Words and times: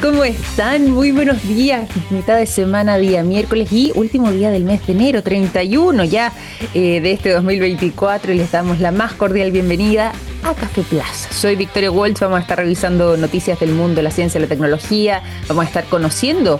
¿Cómo 0.00 0.24
están? 0.24 0.90
Muy 0.90 1.12
buenos 1.12 1.42
días. 1.42 1.88
Mitad 2.10 2.38
de 2.38 2.46
semana, 2.46 2.96
día 2.96 3.22
miércoles 3.22 3.70
y 3.72 3.92
último 3.94 4.30
día 4.30 4.50
del 4.50 4.64
mes 4.64 4.86
de 4.86 4.94
enero, 4.94 5.22
31 5.22 6.04
ya 6.04 6.32
eh, 6.72 7.00
de 7.00 7.12
este 7.12 7.30
2024. 7.32 8.32
Y 8.32 8.36
les 8.36 8.52
damos 8.52 8.80
la 8.80 8.90
más 8.90 9.12
cordial 9.12 9.50
bienvenida 9.50 10.12
a 10.44 10.54
Café 10.54 10.82
Plaza. 10.82 11.30
Soy 11.32 11.56
Victoria 11.56 11.90
Waltz. 11.90 12.20
Vamos 12.20 12.38
a 12.38 12.42
estar 12.42 12.58
revisando 12.58 13.16
noticias 13.16 13.60
del 13.60 13.72
mundo, 13.72 14.00
la 14.02 14.10
ciencia, 14.10 14.40
la 14.40 14.46
tecnología. 14.46 15.22
Vamos 15.48 15.64
a 15.64 15.68
estar 15.68 15.84
conociendo 15.84 16.58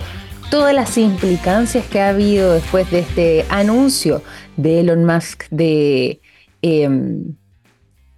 todas 0.51 0.75
las 0.75 0.99
implicancias 0.99 1.87
que 1.87 2.01
ha 2.01 2.11
habido 2.11 2.53
después 2.53 2.91
de 2.91 2.99
este 2.99 3.47
anuncio 3.49 4.23
de 4.57 4.81
Elon 4.81 5.05
Musk 5.05 5.45
de. 5.51 6.21
Em, 6.61 7.35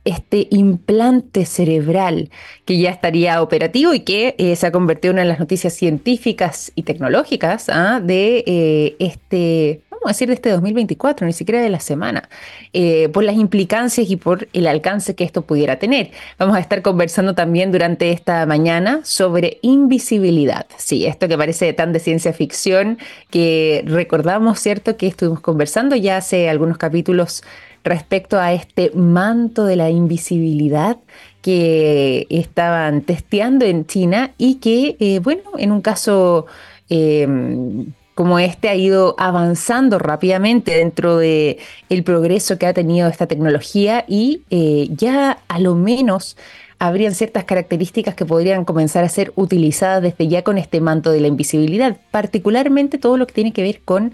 este 0.04 0.48
implante 0.50 1.46
cerebral 1.46 2.30
que 2.64 2.78
ya 2.78 2.90
estaría 2.90 3.42
operativo 3.42 3.94
y 3.94 4.00
que 4.00 4.34
eh, 4.38 4.56
se 4.56 4.66
ha 4.66 4.72
convertido 4.72 5.12
en 5.12 5.16
una 5.16 5.22
de 5.22 5.28
las 5.28 5.40
noticias 5.40 5.72
científicas 5.74 6.72
y 6.74 6.82
tecnológicas 6.82 7.68
¿ah? 7.68 8.00
de 8.00 8.44
eh, 8.46 8.96
este, 8.98 9.80
vamos 10.04 10.04
a 10.04 10.08
decir, 10.10 10.28
de 10.28 10.34
este 10.34 10.50
2024, 10.50 11.26
ni 11.26 11.32
siquiera 11.32 11.62
de 11.62 11.70
la 11.70 11.80
semana, 11.80 12.28
eh, 12.74 13.08
por 13.08 13.24
las 13.24 13.36
implicancias 13.36 14.10
y 14.10 14.16
por 14.16 14.48
el 14.52 14.66
alcance 14.66 15.14
que 15.14 15.24
esto 15.24 15.42
pudiera 15.42 15.78
tener. 15.78 16.10
Vamos 16.38 16.56
a 16.56 16.60
estar 16.60 16.82
conversando 16.82 17.34
también 17.34 17.72
durante 17.72 18.12
esta 18.12 18.44
mañana 18.44 19.00
sobre 19.02 19.58
invisibilidad. 19.62 20.66
Sí, 20.76 21.06
esto 21.06 21.26
que 21.26 21.38
parece 21.38 21.72
tan 21.72 21.94
de 21.94 22.00
ciencia 22.00 22.34
ficción, 22.34 22.98
que 23.30 23.82
recordamos, 23.86 24.60
¿cierto?, 24.60 24.98
que 24.98 25.06
estuvimos 25.06 25.40
conversando 25.40 25.96
ya 25.96 26.18
hace 26.18 26.50
algunos 26.50 26.76
capítulos 26.76 27.42
respecto 27.84 28.40
a 28.40 28.52
este 28.52 28.90
manto 28.94 29.66
de 29.66 29.76
la 29.76 29.90
invisibilidad 29.90 30.96
que 31.42 32.26
estaban 32.30 33.02
testeando 33.02 33.66
en 33.66 33.86
China 33.86 34.32
y 34.38 34.56
que, 34.56 34.96
eh, 34.98 35.20
bueno, 35.20 35.42
en 35.58 35.70
un 35.70 35.82
caso 35.82 36.46
em, 36.88 37.92
como 38.14 38.38
este 38.38 38.68
ha 38.68 38.74
ido 38.74 39.14
avanzando 39.18 39.98
rápidamente 39.98 40.76
dentro 40.76 41.18
de 41.18 41.58
el 41.90 42.02
progreso 42.04 42.58
que 42.58 42.66
ha 42.66 42.72
tenido 42.72 43.08
esta 43.08 43.26
tecnología 43.26 44.04
y 44.08 44.42
eh, 44.50 44.88
ya 44.90 45.38
a 45.48 45.58
lo 45.58 45.74
menos 45.74 46.36
habrían 46.78 47.14
ciertas 47.14 47.44
características 47.44 48.14
que 48.14 48.24
podrían 48.24 48.64
comenzar 48.64 49.04
a 49.04 49.08
ser 49.08 49.32
utilizadas 49.36 50.02
desde 50.02 50.28
ya 50.28 50.42
con 50.42 50.58
este 50.58 50.80
manto 50.80 51.10
de 51.10 51.20
la 51.20 51.28
invisibilidad, 51.28 51.96
particularmente 52.10 52.98
todo 52.98 53.16
lo 53.16 53.26
que 53.26 53.34
tiene 53.34 53.52
que 53.52 53.62
ver 53.62 53.80
con 53.84 54.12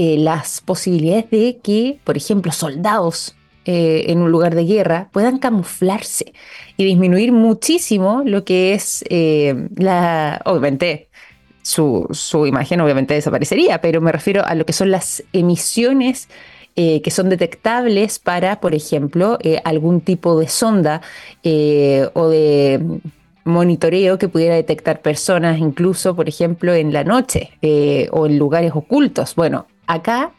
eh, 0.00 0.16
las 0.16 0.60
posibilidades 0.60 1.28
de 1.28 1.58
que, 1.60 1.98
por 2.04 2.16
ejemplo, 2.16 2.52
soldados 2.52 3.34
eh, 3.64 4.04
en 4.06 4.22
un 4.22 4.30
lugar 4.30 4.54
de 4.54 4.64
guerra 4.64 5.08
puedan 5.12 5.38
camuflarse 5.38 6.34
y 6.76 6.84
disminuir 6.84 7.32
muchísimo 7.32 8.22
lo 8.24 8.44
que 8.44 8.74
es 8.74 9.04
eh, 9.10 9.56
la, 9.74 10.40
obviamente, 10.44 11.08
su, 11.62 12.06
su, 12.12 12.46
imagen 12.46 12.80
obviamente 12.80 13.14
desaparecería, 13.14 13.80
pero 13.80 14.00
me 14.00 14.12
refiero 14.12 14.44
a 14.46 14.54
lo 14.54 14.64
que 14.64 14.72
son 14.72 14.92
las 14.92 15.24
emisiones 15.32 16.28
que 16.76 17.10
son 17.10 17.28
detectables 17.28 18.20
para, 18.20 18.60
por 18.60 18.72
ejemplo, 18.72 19.36
algún 19.64 20.00
tipo 20.00 20.38
de 20.38 20.46
sonda 20.46 21.00
o 21.42 22.28
de 22.28 23.00
monitoreo 23.42 24.16
que 24.16 24.28
pudiera 24.28 24.54
detectar 24.54 25.02
personas, 25.02 25.58
incluso, 25.58 26.14
por 26.14 26.28
ejemplo, 26.28 26.72
en 26.74 26.92
la 26.92 27.02
noche 27.02 27.50
o 28.12 28.26
en 28.26 28.38
lugares 28.38 28.70
ocultos. 28.76 29.34
Bueno, 29.34 29.66
Acá, 29.88 30.32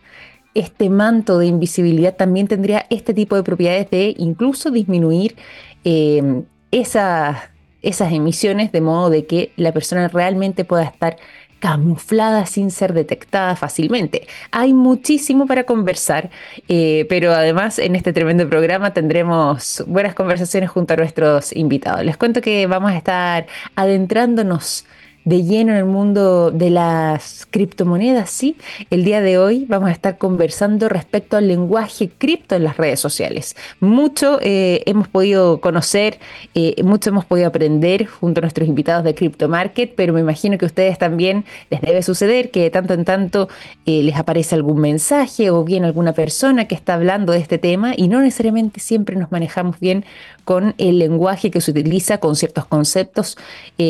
este 0.53 0.89
manto 0.89 1.37
de 1.39 1.47
invisibilidad 1.47 2.15
también 2.15 2.47
tendría 2.47 2.85
este 2.89 3.13
tipo 3.13 3.35
de 3.35 3.43
propiedades 3.43 3.89
de 3.89 4.15
incluso 4.17 4.71
disminuir 4.71 5.35
eh, 5.83 6.43
esas, 6.71 7.37
esas 7.81 8.13
emisiones 8.13 8.71
de 8.71 8.81
modo 8.81 9.09
de 9.09 9.25
que 9.25 9.51
la 9.57 9.71
persona 9.71 10.07
realmente 10.07 10.65
pueda 10.65 10.83
estar 10.83 11.17
camuflada 11.59 12.45
sin 12.45 12.71
ser 12.71 12.93
detectada 12.93 13.55
fácilmente. 13.55 14.27
Hay 14.51 14.73
muchísimo 14.73 15.45
para 15.45 15.65
conversar, 15.65 16.29
eh, 16.67 17.05
pero 17.09 17.33
además 17.33 17.79
en 17.79 17.95
este 17.95 18.13
tremendo 18.13 18.47
programa 18.49 18.93
tendremos 18.93 19.83
buenas 19.87 20.15
conversaciones 20.15 20.69
junto 20.69 20.93
a 20.93 20.97
nuestros 20.97 21.55
invitados. 21.55 22.05
Les 22.05 22.17
cuento 22.17 22.41
que 22.41 22.65
vamos 22.65 22.91
a 22.91 22.97
estar 22.97 23.47
adentrándonos 23.75 24.85
de 25.29 25.43
lleno 25.43 25.73
en 25.73 25.77
el 25.77 25.85
mundo 25.85 26.49
de 26.49 26.71
las 26.71 27.45
criptomonedas, 27.51 28.31
sí. 28.31 28.57
El 28.89 29.03
día 29.03 29.21
de 29.21 29.37
hoy 29.37 29.65
vamos 29.69 29.89
a 29.89 29.91
estar 29.91 30.17
conversando 30.17 30.89
respecto 30.89 31.37
al 31.37 31.47
lenguaje 31.47 32.09
cripto 32.09 32.55
en 32.55 32.63
las 32.63 32.77
redes 32.77 32.99
sociales. 32.99 33.55
Mucho 33.79 34.39
eh, 34.41 34.81
hemos 34.87 35.07
podido 35.07 35.61
conocer, 35.61 36.17
eh, 36.55 36.81
mucho 36.83 37.11
hemos 37.11 37.25
podido 37.25 37.47
aprender 37.47 38.07
junto 38.07 38.39
a 38.39 38.41
nuestros 38.41 38.67
invitados 38.67 39.03
de 39.03 39.13
Crypto 39.13 39.47
Market, 39.47 39.93
pero 39.95 40.13
me 40.13 40.21
imagino 40.21 40.57
que 40.57 40.65
a 40.65 40.67
ustedes 40.67 40.97
también 40.97 41.45
les 41.69 41.81
debe 41.81 42.01
suceder 42.01 42.49
que 42.49 42.63
de 42.63 42.71
tanto 42.71 42.95
en 42.95 43.05
tanto 43.05 43.49
eh, 43.85 44.01
les 44.01 44.15
aparece 44.15 44.55
algún 44.55 44.81
mensaje 44.81 45.51
o 45.51 45.63
bien 45.63 45.85
alguna 45.85 46.13
persona 46.13 46.65
que 46.65 46.73
está 46.73 46.95
hablando 46.95 47.33
de 47.33 47.39
este 47.39 47.59
tema 47.59 47.93
y 47.95 48.07
no 48.07 48.19
necesariamente 48.19 48.79
siempre 48.79 49.15
nos 49.15 49.31
manejamos 49.31 49.79
bien 49.79 50.05
con 50.43 50.75
el 50.77 50.99
lenguaje 50.99 51.51
que 51.51 51.61
se 51.61 51.71
utiliza, 51.71 52.19
con 52.19 52.35
ciertos 52.35 52.65
conceptos 52.65 53.37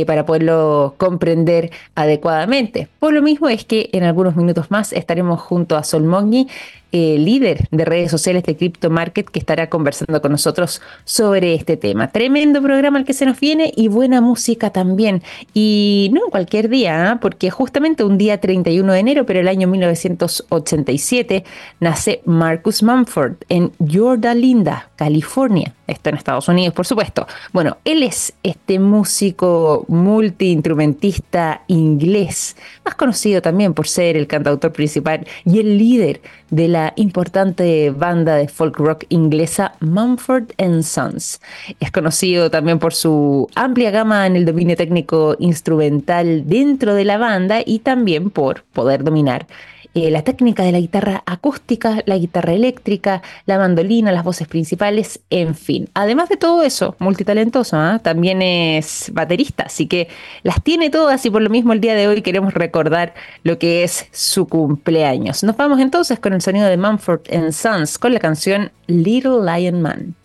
para 0.05 0.25
poderlo 0.25 0.95
comprender 0.97 1.71
adecuadamente. 1.95 2.87
Por 2.99 3.13
lo 3.13 3.21
mismo 3.21 3.49
es 3.49 3.65
que 3.65 3.89
en 3.93 4.03
algunos 4.03 4.35
minutos 4.35 4.69
más 4.71 4.93
estaremos 4.93 5.41
junto 5.41 5.75
a 5.75 5.83
Sol 5.83 6.03
eh, 6.91 7.17
líder 7.19 7.67
de 7.71 7.85
redes 7.85 8.11
sociales 8.11 8.43
de 8.43 8.55
Crypto 8.55 8.89
Market, 8.89 9.29
que 9.29 9.39
estará 9.39 9.69
conversando 9.69 10.21
con 10.21 10.31
nosotros 10.31 10.81
sobre 11.05 11.53
este 11.53 11.77
tema. 11.77 12.09
Tremendo 12.09 12.61
programa 12.61 12.99
el 12.99 13.05
que 13.05 13.13
se 13.13 13.25
nos 13.25 13.39
viene 13.39 13.71
y 13.75 13.87
buena 13.87 14.21
música 14.21 14.71
también. 14.71 15.21
Y 15.53 16.09
no 16.13 16.21
cualquier 16.31 16.69
día, 16.69 17.11
¿ah? 17.11 17.19
porque 17.19 17.49
justamente 17.51 18.03
un 18.03 18.17
día 18.17 18.39
31 18.39 18.93
de 18.93 18.99
enero, 18.99 19.25
pero 19.25 19.39
el 19.39 19.47
año 19.47 19.67
1987, 19.67 21.43
nace 21.79 22.21
Marcus 22.25 22.83
Mumford 22.83 23.35
en 23.49 23.71
Linda, 24.35 24.89
California. 24.95 25.73
Esto 25.87 26.09
en 26.09 26.15
Estados 26.15 26.47
Unidos, 26.47 26.73
por 26.73 26.85
supuesto. 26.85 27.27
Bueno, 27.51 27.77
él 27.83 28.03
es 28.03 28.33
este 28.43 28.79
músico 28.79 29.85
multiinstrumentista 29.87 31.63
inglés, 31.67 32.55
más 32.85 32.95
conocido 32.95 33.41
también 33.41 33.73
por 33.73 33.87
ser 33.87 34.15
el 34.17 34.27
cantautor 34.27 34.71
principal 34.71 35.25
y 35.45 35.59
el 35.59 35.77
líder 35.77 36.21
de 36.49 36.67
la 36.67 36.93
importante 36.95 37.91
banda 37.91 38.35
de 38.35 38.47
folk 38.47 38.77
rock 38.77 39.05
inglesa 39.09 39.73
Mumford 39.79 40.51
Sons. 40.83 41.41
Es 41.79 41.91
conocido 41.91 42.49
también 42.49 42.79
por 42.79 42.93
su 42.93 43.49
amplia 43.55 43.91
gama 43.91 44.27
en 44.27 44.35
el 44.35 44.45
dominio 44.45 44.75
técnico 44.75 45.35
instrumental 45.39 46.47
dentro 46.47 46.95
de 46.95 47.05
la 47.05 47.17
banda 47.17 47.61
y 47.65 47.79
también 47.79 48.29
por 48.29 48.63
poder 48.73 49.03
dominar 49.03 49.47
eh, 49.95 50.11
la 50.11 50.21
técnica 50.21 50.63
de 50.63 50.71
la 50.71 50.79
guitarra 50.79 51.23
acústica, 51.25 52.03
la 52.05 52.17
guitarra 52.17 52.53
eléctrica, 52.53 53.23
la 53.47 53.57
mandolina, 53.57 54.11
las 54.11 54.23
voces 54.23 54.47
principales, 54.47 55.19
en 55.31 55.55
fin. 55.55 55.89
Además 55.95 56.29
de 56.29 56.37
todo 56.37 56.61
eso, 56.63 56.95
multitalentoso, 56.99 57.75
¿ah? 57.75 57.99
también 57.99 58.41
es 58.41 59.09
baterista, 59.13 59.63
así 59.63 59.87
que 59.87 60.07
las 60.43 60.63
tiene 60.63 60.91
todas 60.91 61.25
y 61.25 61.31
por 61.31 61.41
lo 61.41 61.49
mismo 61.49 61.73
el 61.73 61.81
día 61.81 61.95
de 61.95 62.07
hoy 62.07 62.21
queremos 62.21 62.53
recordar 62.53 63.15
lo 63.43 63.57
que 63.57 63.83
es 63.83 64.07
su 64.11 64.47
cumpleaños. 64.47 65.43
Nos 65.43 65.57
vamos 65.57 65.79
entonces 65.79 66.19
con 66.19 66.33
el 66.33 66.41
sonido 66.41 66.67
de 66.67 66.77
Mumford 66.77 67.21
Sons 67.51 67.97
con 67.97 68.13
la 68.13 68.19
canción 68.19 68.71
Little 68.85 69.39
Lion 69.43 69.81
Man. 69.81 70.15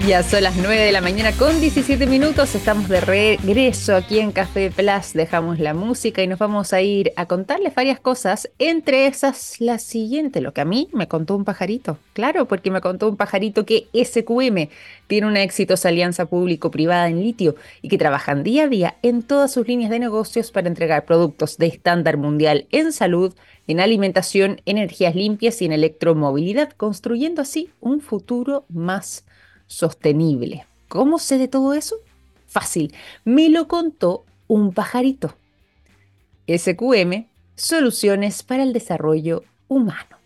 Ya 0.00 0.22
son 0.22 0.42
las 0.42 0.56
9 0.56 0.76
de 0.76 0.92
la 0.92 1.00
mañana 1.00 1.32
con 1.32 1.58
17 1.62 2.06
minutos. 2.06 2.54
Estamos 2.54 2.90
de 2.90 3.00
regreso 3.00 3.96
aquí 3.96 4.18
en 4.18 4.32
Café 4.32 4.70
Plus. 4.70 5.14
Dejamos 5.14 5.58
la 5.58 5.72
música 5.72 6.22
y 6.22 6.26
nos 6.26 6.38
vamos 6.38 6.74
a 6.74 6.82
ir 6.82 7.12
a 7.16 7.24
contarles 7.24 7.74
varias 7.74 8.00
cosas. 8.00 8.50
Entre 8.58 9.06
esas, 9.06 9.62
la 9.62 9.78
siguiente, 9.78 10.42
lo 10.42 10.52
que 10.52 10.60
a 10.60 10.66
mí 10.66 10.90
me 10.92 11.08
contó 11.08 11.34
un 11.34 11.44
pajarito. 11.44 11.96
Claro, 12.12 12.46
porque 12.46 12.70
me 12.70 12.82
contó 12.82 13.08
un 13.08 13.16
pajarito 13.16 13.64
que 13.64 13.86
SQM 13.94 14.68
tiene 15.06 15.26
una 15.26 15.42
exitosa 15.42 15.88
alianza 15.88 16.26
público-privada 16.26 17.08
en 17.08 17.22
litio 17.22 17.54
y 17.80 17.88
que 17.88 17.96
trabajan 17.96 18.42
día 18.42 18.64
a 18.64 18.68
día 18.68 18.96
en 19.00 19.22
todas 19.22 19.54
sus 19.54 19.66
líneas 19.66 19.90
de 19.90 20.00
negocios 20.00 20.50
para 20.50 20.68
entregar 20.68 21.06
productos 21.06 21.56
de 21.56 21.68
estándar 21.68 22.18
mundial 22.18 22.66
en 22.72 22.92
salud, 22.92 23.32
en 23.66 23.80
alimentación, 23.80 24.60
energías 24.66 25.14
limpias 25.14 25.62
y 25.62 25.64
en 25.64 25.72
electromovilidad, 25.72 26.72
construyendo 26.72 27.40
así 27.40 27.70
un 27.80 28.02
futuro 28.02 28.66
más 28.68 29.24
sostenible. 29.66 30.66
¿Cómo 30.88 31.18
sé 31.18 31.38
de 31.38 31.48
todo 31.48 31.74
eso? 31.74 31.96
Fácil, 32.46 32.94
me 33.24 33.48
lo 33.48 33.66
contó 33.68 34.24
un 34.46 34.72
pajarito. 34.72 35.34
SQM, 36.46 37.26
Soluciones 37.56 38.42
para 38.42 38.62
el 38.62 38.72
Desarrollo 38.72 39.44
Humano. 39.68 40.18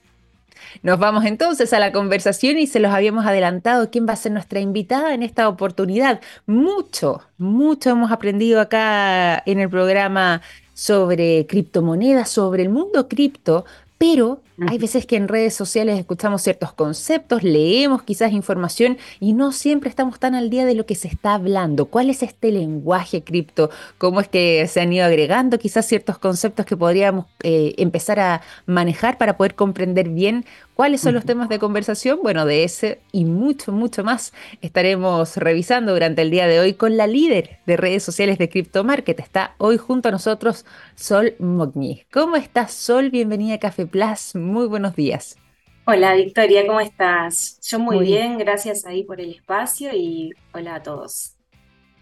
Nos 0.82 0.98
vamos 0.98 1.24
entonces 1.24 1.72
a 1.72 1.78
la 1.78 1.92
conversación 1.92 2.58
y 2.58 2.66
se 2.66 2.80
los 2.80 2.92
habíamos 2.92 3.26
adelantado 3.26 3.90
quién 3.90 4.06
va 4.06 4.12
a 4.12 4.16
ser 4.16 4.32
nuestra 4.32 4.60
invitada 4.60 5.14
en 5.14 5.22
esta 5.22 5.48
oportunidad. 5.48 6.20
Mucho, 6.46 7.22
mucho 7.38 7.90
hemos 7.90 8.12
aprendido 8.12 8.60
acá 8.60 9.42
en 9.46 9.60
el 9.60 9.68
programa 9.68 10.42
sobre 10.74 11.46
criptomonedas, 11.46 12.30
sobre 12.30 12.62
el 12.62 12.68
mundo 12.68 13.08
cripto, 13.08 13.64
pero 13.98 14.40
Hay 14.66 14.78
veces 14.78 15.06
que 15.06 15.14
en 15.14 15.28
redes 15.28 15.54
sociales 15.54 16.00
escuchamos 16.00 16.42
ciertos 16.42 16.72
conceptos, 16.72 17.44
leemos 17.44 18.02
quizás 18.02 18.32
información 18.32 18.98
y 19.20 19.32
no 19.32 19.52
siempre 19.52 19.88
estamos 19.88 20.18
tan 20.18 20.34
al 20.34 20.50
día 20.50 20.66
de 20.66 20.74
lo 20.74 20.84
que 20.84 20.96
se 20.96 21.06
está 21.06 21.34
hablando. 21.34 21.86
¿Cuál 21.86 22.10
es 22.10 22.24
este 22.24 22.50
lenguaje 22.50 23.22
cripto? 23.22 23.70
¿Cómo 23.98 24.20
es 24.20 24.26
que 24.26 24.66
se 24.66 24.80
han 24.80 24.92
ido 24.92 25.04
agregando 25.04 25.60
quizás 25.60 25.86
ciertos 25.86 26.18
conceptos 26.18 26.66
que 26.66 26.76
podríamos 26.76 27.26
eh, 27.44 27.74
empezar 27.78 28.18
a 28.18 28.42
manejar 28.66 29.16
para 29.16 29.36
poder 29.36 29.54
comprender 29.54 30.08
bien 30.08 30.44
¿Cuáles 30.78 31.00
son 31.00 31.14
los 31.14 31.24
temas 31.24 31.48
de 31.48 31.58
conversación? 31.58 32.20
Bueno, 32.22 32.46
de 32.46 32.62
ese 32.62 33.00
y 33.10 33.24
mucho, 33.24 33.72
mucho 33.72 34.04
más 34.04 34.32
estaremos 34.60 35.36
revisando 35.36 35.92
durante 35.92 36.22
el 36.22 36.30
día 36.30 36.46
de 36.46 36.60
hoy 36.60 36.74
con 36.74 36.96
la 36.96 37.08
líder 37.08 37.58
de 37.66 37.76
redes 37.76 38.04
sociales 38.04 38.38
de 38.38 38.48
Crypto 38.48 38.84
Market. 38.84 39.18
Está 39.18 39.56
hoy 39.58 39.76
junto 39.76 40.08
a 40.08 40.12
nosotros 40.12 40.64
Sol 40.94 41.34
Mogni. 41.40 42.04
¿Cómo 42.12 42.36
estás, 42.36 42.74
Sol? 42.74 43.10
Bienvenida 43.10 43.54
a 43.54 43.58
Café 43.58 43.86
Plus. 43.86 44.36
Muy 44.48 44.66
buenos 44.66 44.96
días. 44.96 45.36
Hola, 45.84 46.14
Victoria, 46.14 46.66
¿cómo 46.66 46.80
estás? 46.80 47.60
Yo 47.66 47.78
muy, 47.78 48.00
bien, 48.00 48.36
gracias 48.36 48.84
ahí 48.84 49.04
por 49.04 49.20
el 49.20 49.30
espacio 49.30 49.90
y 49.94 50.32
hola 50.52 50.76
a 50.76 50.82
todos 50.82 51.34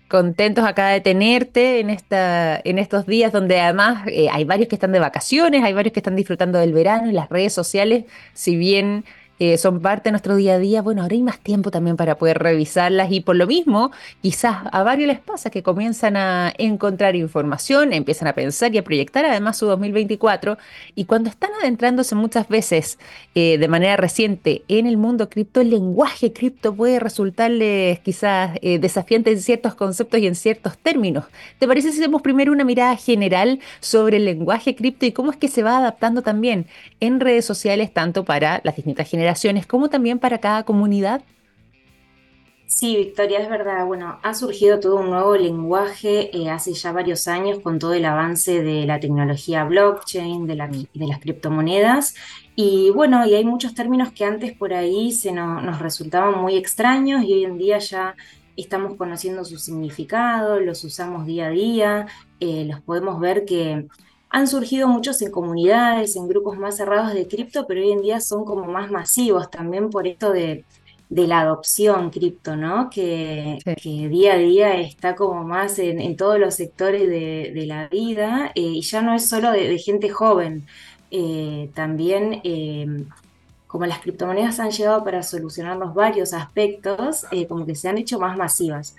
contentos 0.08 0.64
acá 0.64 0.88
de 0.90 1.00
tenerte 1.00 1.80
en, 1.80 1.90
esta, 1.90 2.60
en 2.64 2.78
estos 2.78 3.06
días 3.06 3.32
donde 3.32 3.60
además 3.60 4.06
eh, 4.06 4.28
hay 4.30 4.44
varios 4.44 4.68
que 4.68 4.76
están 4.76 4.92
de 4.92 5.00
vacaciones, 5.00 5.64
hay 5.64 5.72
varios 5.72 5.92
que 5.92 6.00
están 6.00 6.16
disfrutando 6.16 6.58
del 6.58 6.72
verano 6.72 7.10
y 7.10 7.12
las 7.12 7.28
redes 7.28 7.52
sociales, 7.52 8.04
si 8.32 8.56
bien 8.56 9.04
eh, 9.38 9.58
son 9.58 9.80
parte 9.80 10.04
de 10.04 10.12
nuestro 10.12 10.34
día 10.36 10.54
a 10.54 10.58
día, 10.58 10.80
bueno, 10.80 11.02
ahora 11.02 11.14
hay 11.14 11.22
más 11.22 11.38
tiempo 11.38 11.70
también 11.70 11.96
para 11.96 12.16
poder 12.16 12.38
revisarlas 12.38 13.12
y 13.12 13.20
por 13.20 13.36
lo 13.36 13.46
mismo, 13.46 13.90
quizás 14.22 14.56
a 14.72 14.82
varios 14.82 15.08
les 15.08 15.20
pasa 15.20 15.50
que 15.50 15.62
comienzan 15.62 16.16
a 16.16 16.54
encontrar 16.56 17.16
información, 17.16 17.92
empiezan 17.92 18.28
a 18.28 18.32
pensar 18.32 18.74
y 18.74 18.78
a 18.78 18.84
proyectar 18.84 19.26
además 19.26 19.58
su 19.58 19.66
2024 19.66 20.56
y 20.94 21.04
cuando 21.04 21.28
están 21.28 21.50
adentrándose 21.60 22.14
muchas 22.14 22.48
veces 22.48 22.98
eh, 23.34 23.58
de 23.58 23.68
manera 23.68 23.98
reciente 23.98 24.62
en 24.68 24.86
el 24.86 24.96
mundo 24.96 25.28
cripto, 25.28 25.60
el 25.60 25.68
lenguaje 25.68 26.32
cripto 26.32 26.74
puede 26.74 26.98
resultarles 26.98 28.00
quizás 28.00 28.58
eh, 28.62 28.78
desafiante 28.78 29.32
en 29.32 29.42
ciertos 29.42 29.74
conceptos 29.74 30.18
y 30.20 30.26
en 30.26 30.34
ciertos 30.34 30.78
términos. 30.78 31.24
¿Te 31.58 31.66
parece 31.66 31.92
si 31.92 32.00
hacemos 32.00 32.22
primero 32.22 32.52
una 32.52 32.64
mirada 32.64 32.96
general 32.96 33.60
sobre 33.80 34.16
el 34.16 34.24
lenguaje 34.24 34.74
cripto 34.74 35.04
y 35.04 35.12
cómo 35.12 35.30
es 35.30 35.36
que 35.36 35.48
se 35.48 35.62
va 35.62 35.76
adaptando 35.76 36.22
también 36.22 36.66
en 37.00 37.20
redes 37.20 37.44
sociales, 37.44 37.92
tanto 37.92 38.24
para 38.24 38.62
las 38.64 38.76
distintas 38.76 39.10
generaciones? 39.10 39.25
Como 39.66 39.88
también 39.88 40.18
para 40.18 40.38
cada 40.38 40.64
comunidad? 40.64 41.22
Sí, 42.66 42.96
Victoria, 42.96 43.38
es 43.40 43.48
verdad. 43.48 43.86
Bueno, 43.86 44.18
ha 44.22 44.34
surgido 44.34 44.80
todo 44.80 44.96
un 44.96 45.10
nuevo 45.10 45.36
lenguaje 45.36 46.36
eh, 46.36 46.50
hace 46.50 46.72
ya 46.74 46.90
varios 46.90 47.28
años 47.28 47.60
con 47.60 47.78
todo 47.78 47.94
el 47.94 48.04
avance 48.04 48.60
de 48.60 48.84
la 48.86 48.98
tecnología 48.98 49.64
blockchain, 49.64 50.46
de, 50.46 50.56
las 50.56 51.20
criptomonedas. 51.20 52.16
Y 52.56 52.90
bueno, 52.90 53.24
y 53.24 53.34
hay 53.34 53.44
muchos 53.44 53.72
términos 53.74 54.12
que 54.12 54.24
antes 54.24 54.52
por 54.52 54.74
ahí 54.74 55.12
se 55.12 55.32
nos 55.32 55.78
resultaban 55.78 56.40
muy 56.40 56.56
extraños 56.56 57.22
y 57.24 57.34
hoy 57.34 57.44
en 57.44 57.56
día 57.56 57.78
ya 57.78 58.16
estamos 58.56 58.96
conociendo 58.96 59.44
su 59.44 59.58
significado, 59.58 60.58
los 60.58 60.82
usamos 60.82 61.24
día 61.24 61.46
a 61.46 61.50
día, 61.50 62.06
eh, 62.40 62.64
los 62.64 62.80
podemos 62.80 63.20
ver 63.20 63.44
que 63.44 63.86
han 64.36 64.46
surgido 64.48 64.86
muchos 64.86 65.22
en 65.22 65.30
comunidades, 65.30 66.14
en 66.14 66.28
grupos 66.28 66.58
más 66.58 66.76
cerrados 66.76 67.14
de 67.14 67.26
cripto, 67.26 67.66
pero 67.66 67.80
hoy 67.80 67.92
en 67.92 68.02
día 68.02 68.20
son 68.20 68.44
como 68.44 68.66
más 68.66 68.90
masivos 68.90 69.50
también 69.50 69.88
por 69.88 70.06
esto 70.06 70.30
de, 70.30 70.62
la 71.08 71.40
adopción 71.40 72.10
cripto, 72.10 72.54
¿no? 72.54 72.90
Que, 72.90 73.58
día 73.82 74.34
a 74.34 74.36
día 74.36 74.78
está 74.78 75.14
como 75.14 75.42
más 75.42 75.78
en, 75.78 76.16
todos 76.18 76.38
los 76.38 76.54
sectores 76.54 77.08
de, 77.08 77.64
la 77.66 77.88
vida 77.88 78.52
eh, 78.54 78.60
y 78.60 78.82
ya 78.82 79.00
no 79.00 79.14
es 79.14 79.26
solo 79.26 79.52
de, 79.52 79.78
gente 79.78 80.10
joven, 80.10 80.66
eh, 81.10 81.70
también 81.72 82.42
eh, 82.44 83.06
como 83.66 83.86
las 83.86 84.00
criptomonedas 84.00 84.60
han 84.60 84.70
llegado 84.70 85.02
para 85.02 85.22
solucionar 85.22 85.78
los 85.78 85.94
varios 85.94 86.34
aspectos, 86.34 87.24
como 87.48 87.64
que 87.64 87.74
se 87.74 87.88
han 87.88 87.96
hecho 87.96 88.18
más 88.18 88.36
masivas. 88.36 88.94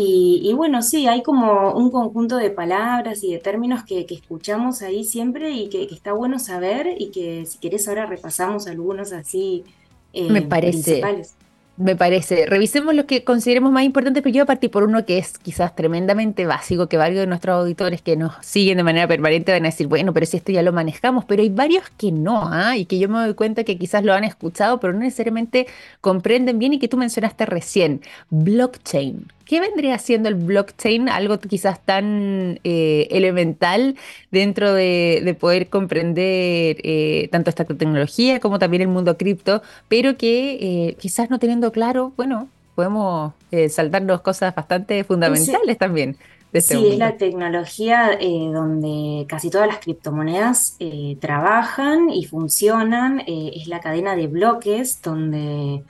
Y, 0.00 0.52
bueno, 0.52 0.80
sí, 0.82 1.08
hay 1.08 1.24
como 1.24 1.72
un 1.72 1.90
conjunto 1.90 2.36
de 2.36 2.50
palabras 2.50 3.24
y 3.24 3.32
de 3.32 3.40
términos 3.40 3.82
que, 3.82 4.06
escuchamos 4.08 4.80
ahí 4.82 5.02
siempre 5.02 5.50
y 5.50 5.68
que, 5.68 5.82
está 5.82 6.12
bueno 6.12 6.38
saber 6.38 6.94
y 6.98 7.10
que 7.10 7.44
si 7.46 7.58
querés 7.58 7.88
ahora 7.88 8.06
repasamos 8.06 8.68
algunos 8.68 9.12
así 9.12 9.64
eh, 10.12 10.30
Me 10.30 10.42
parece. 10.42 10.82
principales. 10.84 11.34
Me 11.78 11.94
parece. 11.94 12.46
Revisemos 12.46 12.92
lo 12.92 13.06
que 13.06 13.22
consideremos 13.22 13.70
más 13.70 13.84
importante, 13.84 14.20
pero 14.20 14.34
yo 14.34 14.46
partir 14.46 14.68
por 14.68 14.82
uno 14.82 15.04
que 15.06 15.18
es 15.18 15.38
quizás 15.38 15.76
tremendamente 15.76 16.44
básico, 16.44 16.88
que 16.88 16.96
varios 16.96 17.20
de 17.20 17.28
nuestros 17.28 17.54
auditores 17.54 18.02
que 18.02 18.16
nos 18.16 18.34
siguen 18.40 18.78
de 18.78 18.82
manera 18.82 19.06
permanente 19.06 19.52
van 19.52 19.62
a 19.62 19.68
decir, 19.68 19.86
bueno, 19.86 20.12
pero 20.12 20.26
si 20.26 20.38
esto 20.38 20.50
ya 20.50 20.62
lo 20.62 20.72
manejamos, 20.72 21.24
pero 21.24 21.40
hay 21.40 21.50
varios 21.50 21.84
que 21.96 22.10
no, 22.10 22.48
¿ah? 22.50 22.76
y 22.76 22.84
que 22.84 22.98
yo 22.98 23.08
me 23.08 23.18
doy 23.18 23.34
cuenta 23.34 23.62
que 23.62 23.78
quizás 23.78 24.02
lo 24.02 24.12
han 24.12 24.24
escuchado, 24.24 24.80
pero 24.80 24.92
no 24.92 24.98
necesariamente 24.98 25.68
comprenden 26.00 26.58
bien 26.58 26.72
y 26.74 26.80
que 26.80 26.88
tú 26.88 26.96
mencionaste 26.96 27.46
recién, 27.46 28.00
blockchain. 28.30 29.28
¿Qué 29.48 29.60
vendría 29.60 29.96
siendo 29.98 30.28
el 30.28 30.34
blockchain? 30.34 31.08
Algo 31.08 31.38
quizás 31.38 31.82
tan 31.82 32.60
eh, 32.64 33.08
elemental 33.10 33.96
dentro 34.30 34.74
de, 34.74 35.34
poder 35.40 35.70
comprender 35.70 36.76
eh, 36.84 37.30
tanto 37.32 37.48
esta 37.48 37.64
tecnología 37.64 38.40
como 38.40 38.58
también 38.58 38.82
el 38.82 38.88
mundo 38.88 39.16
cripto, 39.16 39.62
pero 39.88 40.18
que 40.18 40.58
eh, 40.60 40.96
quizás 41.00 41.30
no 41.30 41.38
teniendo 41.38 41.67
claro, 41.72 42.12
bueno, 42.16 42.48
podemos 42.74 43.32
saltarnos 43.70 44.20
cosas 44.20 44.54
bastante 44.54 45.04
fundamentales 45.04 45.78
también. 45.78 46.16
Este 46.52 46.76
sí, 46.76 46.88
es 46.88 46.98
la 46.98 47.16
tecnología 47.18 48.18
donde 48.20 49.26
casi 49.28 49.50
todas 49.50 49.68
las 49.68 49.78
criptomonedas 49.78 50.78
trabajan 51.20 52.08
y 52.10 52.24
funcionan. 52.24 53.22
es 53.26 53.68
la 53.68 53.80
cadena 53.80 54.16
de 54.16 54.28
bloques 54.28 55.02
donde 55.02 55.82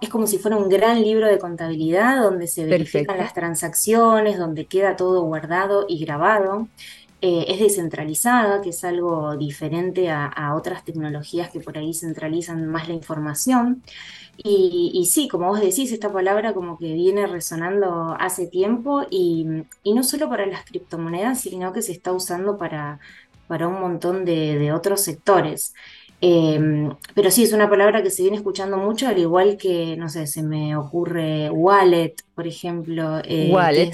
es 0.00 0.08
como 0.08 0.26
si 0.26 0.38
fuera 0.38 0.56
un 0.56 0.68
gran 0.68 1.00
libro 1.02 1.26
de 1.26 1.38
contabilidad 1.38 2.22
donde 2.22 2.46
se 2.46 2.64
verifican 2.64 3.18
las 3.18 3.34
transacciones, 3.34 4.38
donde 4.38 4.66
queda 4.66 4.96
todo 4.96 5.22
guardado 5.22 5.86
y 5.88 6.04
grabado. 6.04 6.68
Eh, 7.28 7.44
es 7.48 7.58
descentralizada, 7.58 8.60
que 8.62 8.70
es 8.70 8.84
algo 8.84 9.36
diferente 9.36 10.10
a, 10.10 10.54
otras 10.54 10.84
tecnologías 10.84 11.50
que 11.50 11.58
por 11.58 11.76
ahí 11.76 11.92
centralizan 11.92 12.68
más 12.68 12.86
la 12.86 12.94
información. 12.94 13.82
Y, 14.36 15.08
sí, 15.10 15.26
como 15.28 15.48
vos 15.48 15.60
decís, 15.60 15.90
esta 15.90 16.12
palabra 16.12 16.54
como 16.54 16.78
que 16.78 16.92
viene 16.92 17.26
resonando 17.26 18.14
hace 18.20 18.46
tiempo 18.46 19.06
y, 19.10 19.44
no 19.84 20.04
solo 20.04 20.28
para 20.28 20.46
las 20.46 20.64
criptomonedas, 20.66 21.40
sino 21.40 21.72
que 21.72 21.82
se 21.82 21.92
está 21.92 22.12
usando 22.12 22.56
para, 22.58 23.00
para 23.48 23.66
un 23.66 23.80
montón 23.80 24.24
de 24.24 24.72
otros 24.72 25.00
sectores. 25.00 25.74
Em, 26.20 26.94
pero 27.14 27.30
sí, 27.30 27.42
es 27.42 27.52
una 27.52 27.68
palabra 27.68 28.02
que 28.02 28.10
se 28.10 28.22
viene 28.22 28.38
escuchando 28.38 28.78
mucho, 28.78 29.06
al 29.06 29.18
igual 29.18 29.56
que, 29.56 29.96
no 29.96 30.08
sé, 30.08 30.26
se 30.26 30.42
me 30.42 30.76
ocurre 30.76 31.50
wallet, 31.50 32.14
por 32.34 32.46
ejemplo, 32.46 33.18
eh, 33.24 33.50
wallet. 33.52 33.92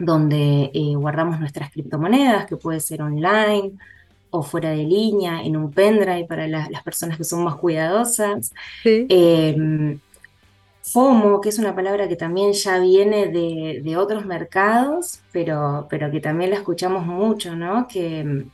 Donde 0.00 0.72
eh, 0.74 0.94
guardamos 0.96 1.38
nuestras 1.38 1.70
criptomonedas, 1.70 2.46
que 2.46 2.56
puede 2.56 2.80
ser 2.80 3.02
online 3.02 3.72
o 4.30 4.42
fuera 4.42 4.70
de 4.70 4.84
línea, 4.84 5.42
en 5.42 5.56
un 5.56 5.70
pendrive 5.70 6.26
para 6.26 6.48
las 6.48 6.82
personas 6.82 7.16
que 7.16 7.24
son 7.24 7.44
más 7.44 7.56
cuidadosas. 7.56 8.52
Em, 8.84 9.98
FOMO, 10.82 11.40
que 11.40 11.50
es 11.50 11.58
una 11.58 11.74
palabra 11.74 12.08
que 12.08 12.16
también 12.16 12.52
ya 12.52 12.78
viene 12.78 13.28
de, 13.28 13.80
de, 13.84 13.96
otros 13.96 14.26
mercados, 14.26 15.20
pero, 15.32 15.86
pero 15.88 16.10
que 16.10 16.20
también 16.20 16.50
la 16.50 16.56
escuchamos 16.56 17.06
mucho, 17.06 17.54
¿no? 17.54 17.86
Que 17.88 18.44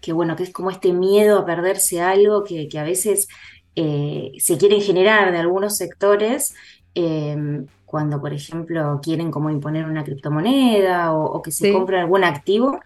que 0.00 0.12
bueno, 0.12 0.36
que 0.36 0.44
es 0.44 0.52
como 0.52 0.70
este 0.70 0.92
miedo 0.92 1.38
a 1.38 1.46
perderse 1.46 2.00
algo 2.00 2.44
que, 2.44 2.68
a 2.78 2.82
veces 2.82 3.28
eh, 3.76 4.32
se 4.38 4.58
quieren 4.58 4.80
generar 4.80 5.32
de 5.32 5.38
algunos 5.38 5.76
sectores 5.76 6.54
em, 6.94 7.66
cuando, 7.88 8.20
por 8.20 8.32
ejemplo, 8.32 9.00
quieren 9.02 9.30
como 9.30 9.50
imponer 9.50 9.86
una 9.86 10.04
criptomoneda 10.04 11.12
o, 11.12 11.42
que 11.42 11.50
se 11.50 11.72
compre 11.72 11.98
algún 11.98 12.22
activo. 12.22 12.80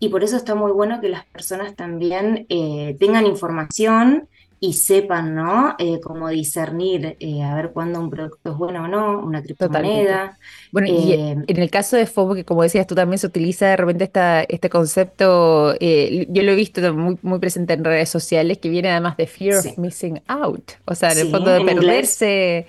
Y 0.00 0.10
por 0.10 0.22
eso 0.22 0.36
está 0.36 0.54
muy 0.54 0.72
bueno 0.72 1.00
que 1.00 1.08
las 1.08 1.24
personas 1.26 1.74
también 1.74 2.46
eh, 2.48 2.96
tengan 3.00 3.26
información 3.26 4.28
y 4.60 4.72
sepan, 4.72 5.34
¿no? 5.34 5.76
Eh, 5.78 6.00
cómo 6.02 6.28
discernir, 6.28 7.16
eh, 7.20 7.42
a 7.42 7.54
ver 7.54 7.70
cuándo 7.70 8.00
un 8.00 8.10
producto 8.10 8.50
es 8.50 8.56
bueno 8.56 8.84
o 8.84 8.88
no, 8.88 9.20
una 9.20 9.42
criptomoneda. 9.42 10.36
Bueno, 10.72 10.88
y 10.88 11.12
eh, 11.12 11.36
en 11.46 11.56
el 11.62 11.70
caso 11.70 11.96
de 11.96 12.06
FOMO, 12.06 12.34
que 12.34 12.44
como 12.44 12.62
decías 12.62 12.86
tú 12.86 12.94
también 12.94 13.18
se 13.18 13.28
utiliza 13.28 13.66
de 13.66 13.76
repente 13.76 14.04
esta, 14.04 14.42
este 14.42 14.68
concepto, 14.68 15.74
yo 15.78 16.42
lo 16.42 16.52
he 16.52 16.56
visto 16.56 16.92
muy, 16.92 17.18
muy 17.22 17.38
presente 17.38 17.74
en 17.74 17.84
redes 17.84 18.08
sociales, 18.08 18.58
que 18.58 18.68
viene 18.68 18.90
además 18.90 19.16
de 19.16 19.26
fear 19.26 19.58
of 19.58 19.78
missing 19.78 20.20
out, 20.26 20.72
o 20.86 20.94
sea, 20.94 21.12
en 21.12 21.18
el 21.18 21.30
fondo 21.30 21.50
de 21.50 21.64
perderse. 21.64 22.66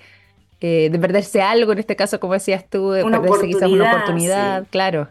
De 0.60 0.98
perderse 0.98 1.40
algo, 1.40 1.72
en 1.72 1.78
este 1.78 1.96
caso, 1.96 2.20
como 2.20 2.34
decías 2.34 2.68
tú, 2.68 2.90
de 2.90 3.04
perderse 3.04 3.46
quizás 3.46 3.70
una 3.70 3.92
oportunidad, 3.92 4.66
claro. 4.70 5.08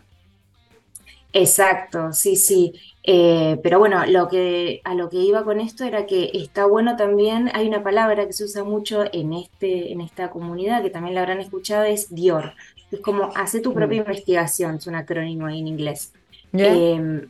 Exacto, 1.33 2.11
sí, 2.13 2.35
sí. 2.35 2.73
Eh, 3.03 3.59
pero 3.63 3.79
bueno, 3.79 4.05
lo 4.05 4.27
que, 4.27 4.81
a 4.83 4.93
lo 4.93 5.09
que 5.09 5.17
iba 5.17 5.43
con 5.43 5.59
esto 5.59 5.83
era 5.83 6.05
que 6.05 6.31
está 6.33 6.65
bueno 6.65 6.95
también, 6.95 7.49
hay 7.53 7.67
una 7.67 7.83
palabra 7.83 8.25
que 8.25 8.33
se 8.33 8.43
usa 8.43 8.63
mucho 8.63 9.03
en, 9.11 9.33
este, 9.33 9.91
en 9.91 10.01
esta 10.01 10.29
comunidad, 10.29 10.81
que 10.81 10.89
también 10.89 11.15
la 11.15 11.21
habrán 11.21 11.39
escuchado, 11.39 11.83
es 11.83 12.13
Dior. 12.13 12.53
Es 12.91 12.99
como, 12.99 13.31
hace 13.35 13.61
tu 13.61 13.73
propia 13.73 14.01
mm. 14.01 14.05
investigación, 14.05 14.75
es 14.75 14.87
un 14.87 14.95
acrónimo 14.95 15.45
ahí 15.45 15.59
en 15.59 15.67
inglés. 15.67 16.13
Em, 16.53 17.27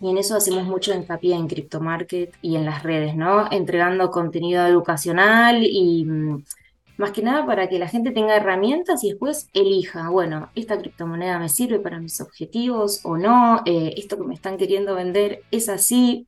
y 0.00 0.10
en 0.10 0.18
eso 0.18 0.36
hacemos 0.36 0.64
mucho 0.64 0.94
hincapié 0.94 1.34
en 1.34 1.48
CryptoMarket 1.48 2.34
y 2.42 2.56
en 2.56 2.66
las 2.66 2.82
redes, 2.82 3.16
¿no? 3.16 3.50
Entregando 3.50 4.10
contenido 4.10 4.66
educacional 4.66 5.62
y 5.62 6.04
mm, 6.04 6.44
más 6.96 7.12
que 7.12 7.22
nada 7.22 7.46
para 7.46 7.68
que 7.68 7.78
la 7.78 7.88
gente 7.88 8.10
tenga 8.10 8.36
herramientas 8.36 9.02
y 9.04 9.10
después 9.10 9.48
elija, 9.54 10.10
bueno, 10.10 10.50
esta 10.54 10.78
criptomoneda 10.78 11.38
me 11.38 11.48
sirve 11.48 11.78
para 11.78 11.98
mis 11.98 12.20
objetivos 12.20 13.00
o 13.04 13.16
no, 13.16 13.62
eh, 13.64 13.94
esto 13.96 14.18
que 14.18 14.24
me 14.24 14.34
están 14.34 14.56
queriendo 14.56 14.94
vender 14.94 15.42
es 15.50 15.68
así, 15.68 16.26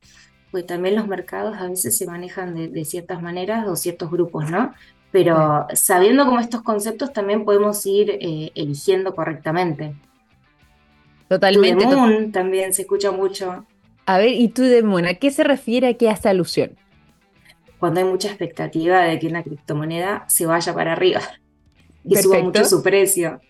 pues 0.51 0.65
también 0.65 0.95
los 0.95 1.07
mercados 1.07 1.57
a 1.57 1.67
veces 1.67 1.97
se 1.97 2.07
manejan 2.07 2.71
de, 2.71 2.85
ciertas 2.85 3.21
maneras 3.21 3.67
o 3.67 3.75
ciertos 3.75 4.09
grupos, 4.09 4.49
¿no? 4.49 4.73
Pero 5.11 5.67
sabiendo 5.73 6.25
cómo 6.25 6.39
estos 6.39 6.61
conceptos 6.61 7.13
también 7.13 7.45
podemos 7.45 7.85
ir 7.85 8.17
eh, 8.19 8.51
eligiendo 8.55 9.13
correctamente. 9.15 9.95
Totalmente. 11.27 11.85
To 11.85 12.31
también 12.31 12.73
se 12.73 12.83
escucha 12.83 13.11
mucho. 13.11 13.65
A 14.05 14.17
ver, 14.17 14.29
¿y 14.29 14.49
tú 14.49 14.61
de 14.61 14.83
Moon? 14.83 15.05
¿A 15.05 15.15
qué 15.15 15.31
se 15.31 15.43
refiere? 15.43 15.87
¿A 15.87 15.93
qué 15.95 16.09
hace 16.09 16.29
alusión? 16.29 16.77
Cuando 17.79 17.99
hay 17.99 18.05
mucha 18.05 18.29
expectativa 18.29 19.01
de 19.01 19.19
que 19.19 19.27
una 19.27 19.43
criptomoneda 19.43 20.25
se 20.27 20.45
vaya 20.45 20.73
para 20.73 20.93
arriba 20.93 21.21
y 22.03 22.15
suba 22.17 22.39
mucho 22.39 22.65
su 22.65 22.81
precio. 22.81 23.41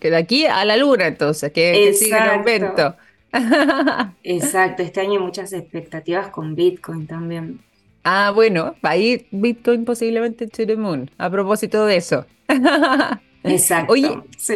Que 0.00 0.10
de 0.10 0.16
aquí 0.16 0.46
a 0.46 0.64
la 0.64 0.76
luna, 0.76 1.06
entonces, 1.06 1.52
que, 1.52 1.92
siga 1.94 2.24
en 2.24 2.38
aumento. 2.38 2.96
Exacto, 4.22 4.82
este 4.82 5.00
año 5.00 5.12
hay 5.12 5.18
muchas 5.18 5.52
expectativas 5.52 6.28
con 6.28 6.54
Bitcoin 6.54 7.06
también. 7.06 7.60
Ah, 8.04 8.32
bueno, 8.34 8.76
va 8.84 8.90
a 8.90 8.96
ir 8.96 9.26
Bitcoin 9.30 9.84
posiblemente 9.84 10.46
to 10.46 10.66
the 10.66 10.76
moon, 10.76 11.10
a 11.18 11.28
propósito 11.28 11.86
de 11.86 11.96
eso. 11.96 12.24
Exacto. 13.42 13.92
Oye, 13.92 14.08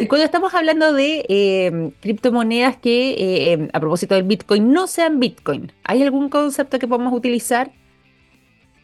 cuando 0.07 0.25
estamos 0.25 0.53
hablando 0.53 0.93
de 0.93 1.25
em, 1.29 1.91
criptomonedas 2.01 2.77
que, 2.77 3.15
eh, 3.53 3.69
a 3.71 3.79
propósito 3.79 4.15
del 4.15 4.23
Bitcoin, 4.23 4.71
no 4.71 4.87
sean 4.87 5.19
Bitcoin, 5.19 5.71
¿hay 5.83 6.01
algún 6.01 6.29
concepto 6.29 6.79
que 6.79 6.87
podamos 6.87 7.13
utilizar? 7.13 7.71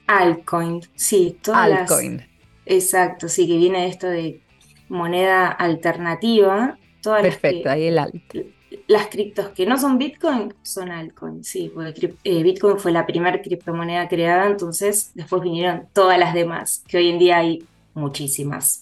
Altcoin, 0.08 0.82
sí, 0.96 1.38
todas 1.42 1.72
Altcoin. 1.72 2.26
Exacto, 2.66 3.30
sí, 3.30 3.48
que 3.48 3.58
viene 3.58 3.88
esto 3.88 4.08
de 4.08 4.42
moneda 4.90 5.48
alternativa. 5.48 6.78
Todas 7.02 7.22
Perfecto, 7.22 7.70
ahí 7.70 7.86
el 7.86 8.00
alt. 8.00 8.16
Las 8.88 9.08
criptos 9.08 9.50
que 9.50 9.66
no 9.66 9.78
son 9.78 9.98
Bitcoin 9.98 10.54
son 10.62 10.92
altcoin, 10.92 11.44
sí, 11.44 11.72
porque 11.74 12.14
eh, 12.24 12.44
Bitcoin 12.44 12.78
fue 12.78 12.92
la 12.92 13.06
primera 13.06 13.42
criptomoneda 13.42 14.08
creada, 14.08 14.48
entonces 14.48 15.12
después 15.14 15.42
vinieron 15.42 15.88
todas 15.94 16.18
las 16.20 16.34
demás, 16.34 16.84
que 16.88 16.98
hoy 16.98 17.10
en 17.10 17.20
día 17.20 17.38
hay 17.38 17.64
muchísimas. 17.94 18.82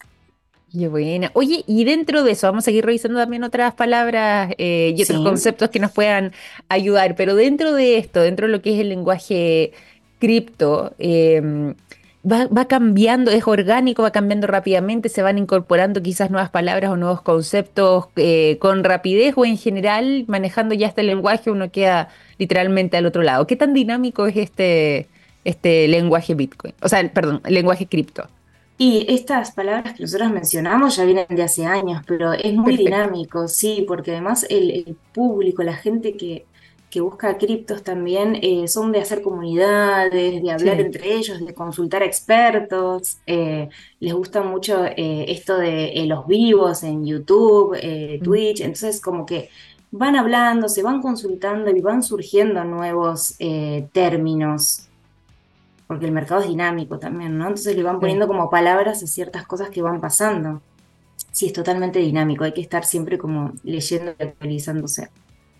Qué 0.71 0.87
buena. 0.87 1.31
Oye, 1.33 1.63
y 1.67 1.85
dentro 1.85 2.23
de 2.23 2.31
eso, 2.31 2.47
vamos 2.47 2.63
a 2.63 2.65
seguir 2.65 2.85
revisando 2.85 3.19
también 3.19 3.43
otras 3.43 3.73
palabras 3.75 4.53
eh, 4.57 4.93
y 4.95 5.03
otros 5.03 5.23
conceptos 5.23 5.69
que 5.69 5.79
nos 5.79 5.91
puedan 5.91 6.33
ayudar, 6.67 7.15
pero 7.15 7.35
dentro 7.35 7.73
de 7.73 7.97
esto, 7.97 8.21
dentro 8.21 8.47
de 8.47 8.51
lo 8.51 8.61
que 8.61 8.73
es 8.73 8.79
el 8.79 8.89
lenguaje 8.89 9.71
cripto, 10.19 10.93
em, 10.97 11.75
va, 12.25 12.65
cambiando, 12.65 13.31
es 13.31 13.47
orgánico, 13.47 14.03
va 14.03 14.11
cambiando 14.11 14.47
rápidamente, 14.47 15.09
se 15.09 15.21
van 15.21 15.37
incorporando 15.37 16.01
quizás 16.01 16.31
nuevas 16.31 16.49
palabras 16.49 16.91
o 16.91 16.97
nuevos 16.97 17.21
conceptos 17.21 18.07
eh, 18.15 18.57
con 18.59 18.83
rapidez 18.83 19.33
o 19.37 19.45
en 19.45 19.57
general, 19.57 20.25
manejando 20.27 20.73
ya 20.73 20.87
este 20.87 21.03
lenguaje, 21.03 21.51
uno 21.51 21.71
queda 21.71 22.09
literalmente 22.37 22.97
al 22.97 23.05
otro 23.05 23.21
lado. 23.21 23.47
¿Qué 23.47 23.55
tan 23.55 23.73
dinámico 23.73 24.25
es 24.25 24.37
este, 24.37 25.07
este 25.43 25.87
lenguaje 25.87 26.33
Bitcoin? 26.35 26.73
O 26.81 26.89
sea, 26.89 27.07
perdón, 27.11 27.41
el 27.45 27.53
lenguaje 27.53 27.85
cripto. 27.85 28.27
Y 28.77 29.05
estas 29.07 29.51
palabras 29.51 29.93
que 29.93 30.03
nosotros 30.03 30.31
mencionamos 30.31 30.97
ya 30.97 31.05
vienen 31.05 31.27
de 31.29 31.43
hace 31.43 31.65
años, 31.65 32.01
pero 32.05 32.33
es 32.33 32.53
muy 32.53 32.75
dinámico, 32.75 33.47
sí, 33.47 33.85
porque 33.87 34.11
además 34.11 34.45
el, 34.49 34.97
público, 35.13 35.63
la 35.63 35.75
gente 35.75 36.17
que, 36.17 36.45
que 36.95 37.01
busca 37.01 37.37
criptos 37.37 37.83
también 37.83 38.39
eh, 38.41 38.69
son 38.69 38.93
de 38.93 39.01
hacer 39.01 39.21
comunidades, 39.21 40.41
de 40.41 40.49
hablar 40.49 40.79
entre 40.79 41.13
ellos, 41.13 41.45
de 41.45 41.53
consultar 41.53 42.03
expertos. 42.03 43.17
Eh, 43.27 43.67
les 43.99 44.13
gusta 44.13 44.41
mucho 44.43 44.85
eh, 44.85 45.25
esto 45.27 45.57
de 45.57 46.05
los 46.07 46.25
vivos 46.25 46.83
en 46.83 47.05
YouTube, 47.05 47.75
mm. 47.75 48.23
Twitch, 48.23 48.61
entonces 48.61 49.01
como 49.01 49.25
que 49.25 49.49
van 49.91 50.15
hablando, 50.15 50.69
se 50.69 50.83
van 50.83 51.01
consultando 51.01 51.69
y 51.69 51.81
van 51.81 52.01
surgiendo 52.01 52.63
nuevos 52.63 53.37
términos 53.91 54.87
porque 55.87 56.05
el 56.05 56.13
mercado 56.13 56.43
es 56.43 56.47
dinámico 56.47 56.97
también, 56.97 57.37
¿no? 57.37 57.47
Entonces 57.47 57.75
le 57.75 57.83
van 57.83 57.99
poniendo 57.99 58.25
como 58.25 58.49
palabras 58.49 59.03
a 59.03 59.07
ciertas 59.07 59.45
cosas 59.45 59.69
que 59.69 59.81
van 59.81 59.99
pasando. 59.99 60.61
Sí, 61.33 61.47
es 61.47 61.53
totalmente 61.53 61.99
dinámico, 61.99 62.45
hay 62.45 62.53
que 62.53 62.61
estar 62.61 62.85
siempre 62.85 63.17
como 63.17 63.51
leyendo 63.63 64.15
y 64.17 64.23
actualizándose. 64.23 65.09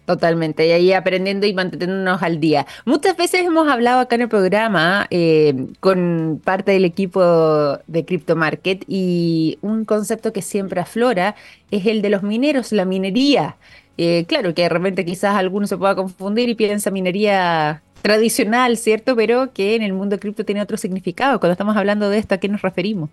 Totalmente, 0.06 0.68
y 0.68 0.72
ahí 0.72 0.94
aprendiendo 0.94 1.48
y 1.48 1.54
manteniéndonos 1.54 2.22
al 2.22 2.40
día. 2.40 2.68
Muchas 2.86 3.18
veces 3.18 3.42
hemos 3.42 3.68
hablado 3.68 4.02
acá 4.02 4.16
en 4.16 4.22
el 4.22 4.30
programa 4.30 5.08
eh, 5.10 5.66
con 5.80 6.40
parte 6.44 6.74
del 6.74 6.86
equipo 6.86 7.80
de 7.88 8.06
Crypto 8.06 8.36
Market 8.36 8.84
y 8.88 9.58
un 9.62 9.84
concepto 9.84 10.32
que 10.32 10.44
siempre 10.44 10.80
aflora 10.80 11.36
es 11.72 11.88
el 11.88 12.04
de 12.04 12.12
los 12.12 12.22
mineros, 12.22 12.72
la 12.72 12.86
minería. 12.86 13.56
Eh, 13.98 14.26
claro 14.28 14.54
que 14.54 14.62
de 14.62 14.70
repente 14.70 15.06
quizás 15.06 15.36
alguno 15.36 15.66
se 15.66 15.78
pueda 15.78 15.96
confundir 15.96 16.50
y 16.50 16.56
piensa 16.56 16.92
minería 16.92 17.82
tradicional, 18.04 18.78
¿cierto? 18.78 19.16
Pero 19.16 19.54
que 19.54 19.76
en 19.76 19.82
el 19.82 19.94
mundo 19.94 20.20
cripto 20.20 20.46
tiene 20.46 20.62
otro 20.62 20.78
significado. 20.78 21.40
Cuando 21.40 21.54
estamos 21.54 21.76
hablando 21.76 22.10
de 22.10 22.20
esto, 22.20 22.36
¿a 22.36 22.38
qué 22.38 22.48
nos 22.48 22.62
referimos? 22.62 23.10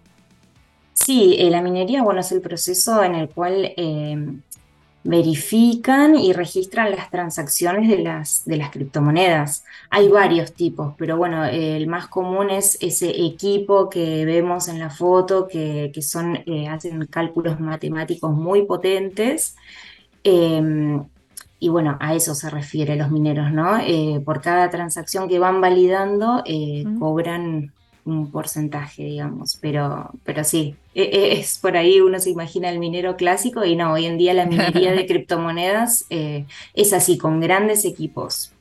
Sí, 0.93 1.37
eh, 1.39 1.49
la 1.49 1.63
minería, 1.63 2.03
bueno, 2.03 2.21
es 2.21 2.31
el 2.33 2.43
proceso 2.43 3.03
en 3.03 3.15
el 3.15 3.31
cual 3.31 3.73
eh, 3.77 4.19
verifican 5.05 6.15
y 6.15 6.33
registran 6.33 6.91
las 6.93 7.11
transacciones 7.11 7.89
de 7.89 7.99
las, 7.99 8.45
de 8.45 8.57
las 8.57 8.71
criptomonedas. 8.71 9.65
Hay 9.91 10.09
varios 10.09 10.53
tipos, 10.53 10.95
pero 10.97 11.17
bueno, 11.17 11.45
el 11.45 11.87
más 11.87 12.07
común 12.07 12.51
es 12.51 12.79
ese 12.81 13.11
equipo 13.11 13.91
que 13.91 14.25
vemos 14.25 14.69
en 14.69 14.79
la 14.79 14.91
foto, 14.91 15.49
que, 15.49 15.91
son, 16.03 16.37
eh, 16.47 16.69
hacen 16.69 17.07
cálculos 17.07 17.59
matemáticos 17.61 18.33
muy 18.33 18.65
potentes. 18.65 19.57
Em, 20.25 21.05
y 21.59 21.69
bueno, 21.69 21.97
a 22.01 22.15
eso 22.15 22.35
se 22.35 22.51
refiere 22.51 22.97
los 22.97 23.11
mineros, 23.11 23.53
¿no? 23.53 23.79
Eh, 23.79 24.21
por 24.25 24.41
cada 24.41 24.71
transacción 24.71 25.29
que 25.29 25.39
van 25.39 25.61
validando, 25.61 26.43
eh, 26.45 26.85
cobran 26.99 27.73
un 28.05 28.31
porcentaje, 28.31 29.05
digamos, 29.05 29.59
pero, 29.61 30.11
pero 30.25 30.45
sí, 30.45 30.75
e, 30.95 31.03
e, 31.03 31.33
es 31.41 31.59
por 31.59 31.77
ahí 31.77 32.01
uno 32.01 32.19
se 32.19 32.31
imagina 32.31 32.69
el 32.69 32.79
minero 32.79 33.17
clásico 33.17 33.65
y 33.65 33.77
no, 33.77 33.93
hoy 33.93 34.07
en 34.07 34.19
día 34.19 34.35
la 34.35 34.47
minería 34.47 34.93
de 34.93 35.07
criptomonedas 35.07 36.07
eh, 36.11 36.45
es 36.75 36.93
así, 36.93 37.19
con 37.19 37.41
grandes 37.41 37.85
equipos. 37.85 38.53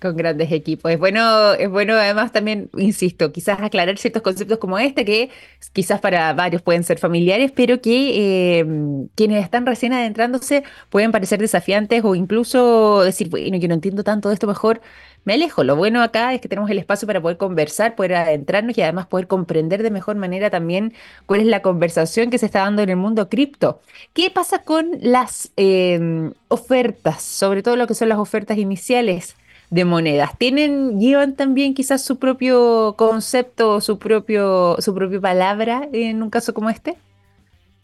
Con 0.00 0.16
grandes 0.16 0.50
equipos. 0.50 0.90
Es 0.90 0.98
bueno, 0.98 1.52
es 1.52 1.68
bueno 1.68 1.92
además 1.92 2.32
también, 2.32 2.70
insisto, 2.78 3.32
quizás 3.32 3.60
aclarar 3.60 3.98
ciertos 3.98 4.22
conceptos 4.22 4.56
como 4.56 4.78
este 4.78 5.04
que 5.04 5.28
quizás 5.74 6.00
para 6.00 6.32
varios 6.32 6.62
pueden 6.62 6.84
ser 6.84 6.98
familiares, 6.98 7.52
pero 7.54 7.82
que 7.82 8.60
eh, 8.60 8.66
quienes 9.14 9.44
están 9.44 9.66
recién 9.66 9.92
adentrándose 9.92 10.64
pueden 10.88 11.12
parecer 11.12 11.38
desafiantes 11.38 12.02
o 12.02 12.14
incluso 12.14 13.02
decir, 13.02 13.28
bueno, 13.28 13.58
yo 13.58 13.68
no 13.68 13.74
entiendo 13.74 14.02
tanto 14.02 14.30
de 14.30 14.34
esto, 14.34 14.46
mejor 14.46 14.80
me 15.24 15.34
alejo. 15.34 15.64
Lo 15.64 15.76
bueno 15.76 16.02
acá 16.02 16.34
es 16.34 16.40
que 16.40 16.48
tenemos 16.48 16.70
el 16.70 16.78
espacio 16.78 17.06
para 17.06 17.20
poder 17.20 17.36
conversar, 17.36 17.94
poder 17.94 18.14
adentrarnos 18.14 18.76
y 18.76 18.82
además 18.82 19.06
poder 19.06 19.26
comprender 19.26 19.82
de 19.82 19.90
mejor 19.90 20.16
manera 20.16 20.50
también 20.50 20.94
cuál 21.26 21.40
es 21.40 21.46
la 21.46 21.62
conversación 21.62 22.30
que 22.30 22.38
se 22.38 22.46
está 22.46 22.60
dando 22.60 22.82
en 22.82 22.90
el 22.90 22.96
mundo 22.96 23.28
cripto. 23.28 23.80
¿Qué 24.12 24.30
pasa 24.30 24.62
con 24.62 24.90
las 25.00 25.52
eh, 25.56 26.30
ofertas, 26.48 27.22
sobre 27.22 27.62
todo 27.62 27.76
lo 27.76 27.86
que 27.86 27.94
son 27.94 28.08
las 28.08 28.18
ofertas 28.18 28.58
iniciales? 28.58 29.36
de 29.70 29.84
monedas. 29.84 30.36
¿Tienen, 30.36 30.98
llevan 30.98 31.36
también 31.36 31.74
quizás 31.74 32.02
su 32.02 32.18
propio 32.18 32.96
concepto, 32.98 33.80
su 33.80 33.98
propio, 33.98 34.76
su 34.80 34.94
propia 34.94 35.20
palabra 35.20 35.88
en 35.92 36.22
un 36.22 36.30
caso 36.30 36.52
como 36.52 36.70
este? 36.70 36.96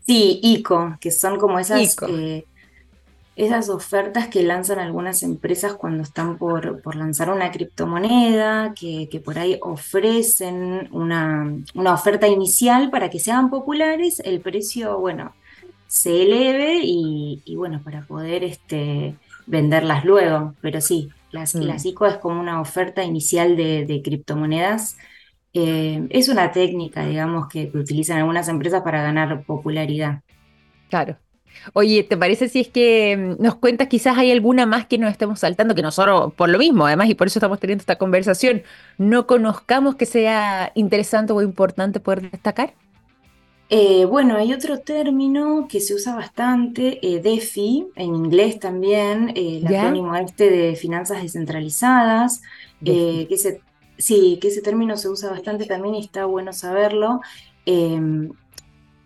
Sí, 0.04 0.40
ICO, 0.42 0.96
que 1.00 1.10
son 1.10 1.38
como 1.38 1.58
esas, 1.58 1.96
eh, 2.08 2.44
esas 3.36 3.68
ofertas 3.68 4.28
que 4.28 4.42
lanzan 4.42 4.78
algunas 4.78 5.22
empresas 5.22 5.74
cuando 5.74 6.02
están 6.02 6.38
por, 6.38 6.82
por 6.82 6.96
lanzar 6.96 7.30
una 7.30 7.52
criptomoneda, 7.52 8.74
que, 8.74 9.08
que 9.10 9.20
por 9.20 9.38
ahí 9.38 9.58
ofrecen 9.62 10.88
una, 10.90 11.54
una, 11.74 11.94
oferta 11.94 12.26
inicial 12.26 12.90
para 12.90 13.10
que 13.10 13.20
sean 13.20 13.50
populares, 13.50 14.20
el 14.24 14.40
precio, 14.40 14.98
bueno, 14.98 15.34
se 15.86 16.22
eleve 16.22 16.80
y, 16.82 17.42
y 17.44 17.56
bueno, 17.56 17.80
para 17.84 18.02
poder 18.02 18.42
este, 18.42 19.14
venderlas 19.46 20.04
luego. 20.04 20.54
Pero 20.60 20.80
sí, 20.80 21.10
Mm. 21.32 21.62
Las, 21.62 21.84
ICO 21.84 22.06
es 22.06 22.16
como 22.18 22.40
una 22.40 22.60
oferta 22.60 23.04
inicial 23.04 23.56
de, 23.56 24.00
criptomonedas. 24.04 24.96
Eh, 25.52 26.06
es 26.10 26.28
una 26.28 26.52
técnica, 26.52 27.04
digamos, 27.06 27.48
que, 27.48 27.70
utilizan 27.74 28.18
algunas 28.18 28.48
empresas 28.48 28.82
para 28.82 29.02
ganar 29.02 29.44
popularidad. 29.44 30.20
Claro. 30.88 31.16
Oye, 31.72 32.02
¿te 32.04 32.16
parece 32.16 32.48
si 32.48 32.60
es 32.60 32.68
que 32.68 33.16
mm, 33.16 33.42
nos 33.42 33.56
cuentas 33.56 33.88
quizás 33.88 34.16
hay 34.18 34.30
alguna 34.30 34.66
más 34.66 34.86
que 34.86 34.98
nos 34.98 35.10
estemos 35.10 35.40
saltando, 35.40 35.74
que 35.74 35.82
nosotros, 35.82 36.32
por 36.34 36.48
lo 36.48 36.58
mismo, 36.58 36.86
además, 36.86 37.08
y 37.08 37.14
por 37.14 37.26
eso 37.26 37.38
estamos 37.38 37.60
teniendo 37.60 37.82
esta 37.82 37.96
conversación, 37.96 38.62
no 38.98 39.26
conozcamos 39.26 39.96
que 39.96 40.06
sea 40.06 40.72
interesante 40.74 41.32
o 41.32 41.42
importante 41.42 42.00
poder 42.00 42.30
destacar? 42.30 42.74
Eh, 43.68 44.04
bueno, 44.04 44.36
hay 44.36 44.52
otro 44.52 44.78
término 44.78 45.66
que 45.68 45.80
se 45.80 45.94
usa 45.94 46.14
bastante, 46.14 47.00
eh, 47.02 47.20
DeFi, 47.20 47.88
en 47.96 48.14
inglés 48.14 48.60
también, 48.60 49.30
eh, 49.30 49.58
el 49.58 49.66
acrónimo 49.66 50.14
este 50.14 50.50
de 50.50 50.76
finanzas 50.76 51.20
descentralizadas, 51.22 52.42
que 52.84 53.26
ese, 53.28 53.60
sí, 53.98 54.38
que 54.40 54.48
ese 54.48 54.62
término 54.62 54.96
se 54.96 55.08
usa 55.08 55.30
bastante 55.30 55.64
también 55.64 55.96
y 55.96 56.00
está 56.00 56.26
bueno 56.26 56.52
saberlo. 56.52 57.20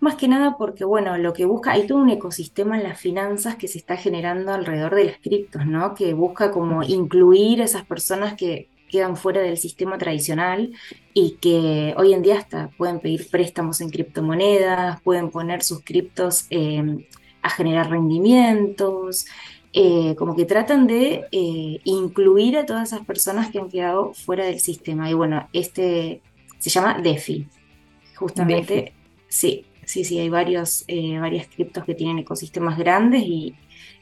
Más 0.00 0.14
que 0.16 0.28
nada 0.28 0.56
porque, 0.56 0.84
bueno, 0.84 1.18
lo 1.18 1.34
que 1.34 1.44
busca, 1.44 1.72
hay 1.72 1.86
todo 1.86 1.98
un 1.98 2.08
ecosistema 2.08 2.76
en 2.76 2.84
las 2.84 2.98
finanzas 2.98 3.56
que 3.56 3.68
se 3.68 3.78
está 3.78 3.96
generando 3.96 4.52
alrededor 4.52 4.94
de 4.94 5.04
las 5.04 5.18
criptos, 5.18 5.66
¿no? 5.66 5.94
Que 5.94 6.14
busca 6.14 6.50
como 6.50 6.82
incluir 6.82 7.60
a 7.60 7.66
esas 7.66 7.84
personas 7.84 8.34
que 8.34 8.70
quedan 8.90 9.16
fuera 9.16 9.40
del 9.42 9.58
sistema 9.58 9.98
tradicional 9.98 10.72
y 11.14 11.32
que 11.40 11.94
hoy 11.96 12.14
en 12.14 12.22
día 12.22 12.38
hasta 12.38 12.68
pueden 12.76 12.98
pedir 13.00 13.28
préstamos 13.30 13.80
en 13.82 13.90
criptomonedas, 13.90 15.00
pueden 15.02 15.30
poner 15.30 15.62
sus 15.62 15.82
criptos 15.84 16.46
em, 16.50 17.04
a 17.42 17.50
generar 17.50 17.90
rendimientos, 17.90 19.26
eh, 19.72 20.14
como 20.16 20.34
que 20.34 20.46
tratan 20.46 20.86
de 20.86 21.26
eh, 21.30 21.80
incluir 21.84 22.56
a 22.56 22.66
todas 22.66 22.92
esas 22.92 23.06
personas 23.06 23.50
que 23.50 23.58
han 23.58 23.68
quedado 23.68 24.14
fuera 24.14 24.44
del 24.44 24.60
sistema. 24.60 25.08
Y 25.10 25.14
bueno, 25.14 25.48
este 25.52 26.22
se 26.58 26.70
llama 26.70 26.98
DeFi, 27.00 27.46
justamente. 28.16 28.92
Sí, 29.28 29.64
sí, 29.90 30.04
sí, 30.04 30.18
hay 30.18 30.28
varios, 30.28 30.84
eh, 30.88 31.18
varias 31.18 31.48
criptos 31.48 31.84
que 31.84 31.94
tienen 31.94 32.18
ecosistemas 32.18 32.78
grandes 32.78 33.22
y, 33.22 33.54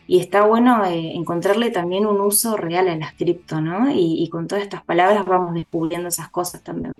está 0.09 0.47
bueno 0.47 0.87
eh, 0.87 1.12
encontrarle 1.14 1.71
también 1.71 2.07
un 2.07 2.21
uso 2.21 2.57
real 2.57 2.88
a 2.88 2.97
las 2.97 3.12
cripto, 3.12 3.61
¿no? 3.61 3.90
Y, 3.90 4.23
y, 4.23 4.28
con 4.30 4.49
todas 4.49 4.64
estas 4.64 4.83
palabras 4.83 5.26
vamos 5.26 5.52
descubriendo 5.52 6.09
esas 6.09 6.30
cosas 6.30 6.62
también. 6.62 6.92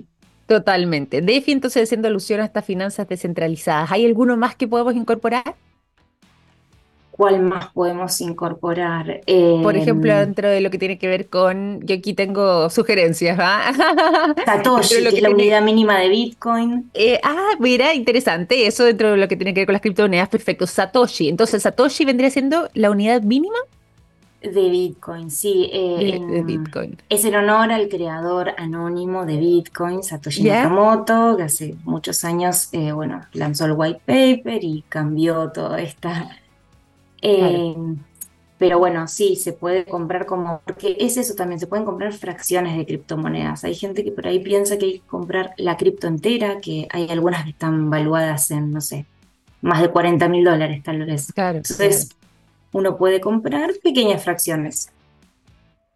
Totalmente. 0.47 1.23
DeFi 1.23 1.53
entonces 1.53 1.85
haciendo 1.85 2.09
alusión 2.09 2.41
a 2.41 2.45
estas 2.45 2.65
finanzas 2.65 3.09
descentralizadas. 3.09 3.93
¿Hay 3.93 4.05
alguno 4.05 4.37
más 4.37 4.57
que 4.57 4.69
podemos 4.69 4.95
incorporar? 4.95 5.55
¿Cuál 7.19 7.43
más 7.43 7.73
podemos 7.73 8.21
incorporar? 8.21 9.23
Por 9.65 9.77
ejemplo, 9.77 10.13
em, 10.13 10.21
dentro 10.21 10.49
de 10.49 10.61
lo 10.61 10.71
que 10.71 10.79
tiene 10.79 10.99
que 10.99 11.09
ver 11.09 11.29
con, 11.29 11.81
yo 11.83 11.97
aquí 11.97 12.15
tengo 12.15 12.71
sugerencias, 12.71 13.37
¿va? 13.37 13.61
Satoshi, 14.47 15.03
que, 15.03 15.09
es 15.09 15.23
la 15.23 15.31
unidad 15.31 15.61
mínima 15.61 15.99
de 15.99 16.11
Bitcoin. 16.11 16.89
Eh, 16.95 17.19
ah, 17.25 17.57
mira, 17.59 17.93
interesante, 17.93 18.69
eso 18.69 18.85
dentro 18.85 19.11
de 19.11 19.17
lo 19.17 19.27
que 19.27 19.35
tiene 19.35 19.53
que 19.53 19.63
ver 19.63 19.67
con 19.67 19.73
las 19.73 19.83
criptomonedas, 19.83 20.29
perfecto. 20.29 20.65
Satoshi, 20.65 21.29
entonces 21.29 21.65
Satoshi 21.65 22.05
vendría 22.05 22.31
siendo 22.31 22.71
la 22.75 22.89
unidad 22.89 23.23
mínima 23.23 23.59
de 24.41 24.69
Bitcoin, 24.69 25.33
sí. 25.33 25.69
Eh, 25.73 26.21
de, 26.25 26.43
Bitcoin. 26.45 26.99
Es 27.09 27.25
en 27.25 27.35
honor 27.35 27.73
al 27.73 27.89
creador 27.89 28.55
anónimo 28.59 29.27
de 29.27 29.39
Bitcoin, 29.39 30.05
Satoshi 30.05 30.45
Nakamoto, 30.45 31.37
que 31.37 31.43
hace 31.43 31.75
muchos 31.83 32.25
años, 32.25 32.69
eh, 32.71 32.93
bueno, 32.93 33.23
lanzó 33.33 33.65
el 33.65 33.73
white 33.73 34.03
paper 34.07 34.63
y 34.63 34.85
cambió 34.89 35.51
toda 35.51 35.81
esta 35.81 36.31
eh, 37.23 37.75
pero 38.59 38.81
bueno, 38.81 39.07
sí, 39.07 39.37
se 39.37 39.53
puede 39.53 39.85
comprar 39.85 40.27
como, 40.27 40.61
porque 40.65 40.97
es 40.99 41.17
eso 41.17 41.35
también, 41.35 41.61
se 41.61 41.69
pueden 41.69 41.87
comprar 41.87 42.13
fracciones 42.13 42.77
de 42.77 42.85
criptomonedas. 42.85 43.63
Hay 43.63 43.77
gente 43.77 44.03
que 44.03 44.11
por 44.11 44.27
ahí 44.27 44.41
piensa 44.41 44.79
que 44.79 44.87
hay 44.87 44.93
que 44.99 45.07
comprar 45.07 45.53
la 45.57 45.77
cripto 45.77 46.09
entera, 46.09 46.61
que 46.61 46.89
hay 46.91 47.09
algunas 47.09 47.45
que 47.45 47.51
están 47.51 47.89
valuadas 47.89 48.51
en, 48.51 48.73
no 48.73 48.81
sé, 48.81 49.07
más 49.63 49.81
de 49.81 49.91
40 49.91 50.29
mil 50.29 50.45
dólares 50.45 50.83
tal 50.83 51.05
vez. 51.07 51.33
Claro, 51.33 51.59
Entonces, 51.59 52.11
uno 52.73 52.97
puede 52.97 53.21
comprar 53.21 53.71
pequeñas 53.83 54.25
fracciones. 54.25 54.91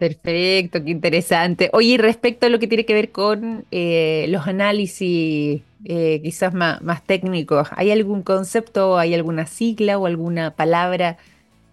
Perfecto, 0.03 0.83
qué 0.83 0.91
interesante. 0.91 1.71
Oye, 1.73 1.97
respecto 1.97 2.47
a 2.47 2.49
lo 2.49 2.59
que 2.59 2.67
tiene 2.67 2.85
que 2.85 2.93
ver 2.93 3.13
con 3.13 3.65
eh, 3.71 4.27
los 4.31 4.49
análisis 4.49 5.63
eh, 5.85 6.21
quizás 6.25 6.53
más, 6.53 6.83
más 6.83 7.05
técnicos. 7.05 7.69
¿Hay 7.77 7.93
algún 7.93 8.23
concepto, 8.25 8.99
hay 8.99 9.15
alguna 9.15 9.47
sigla 9.47 9.99
o 9.99 10.07
alguna 10.07 10.57
palabra 10.57 11.19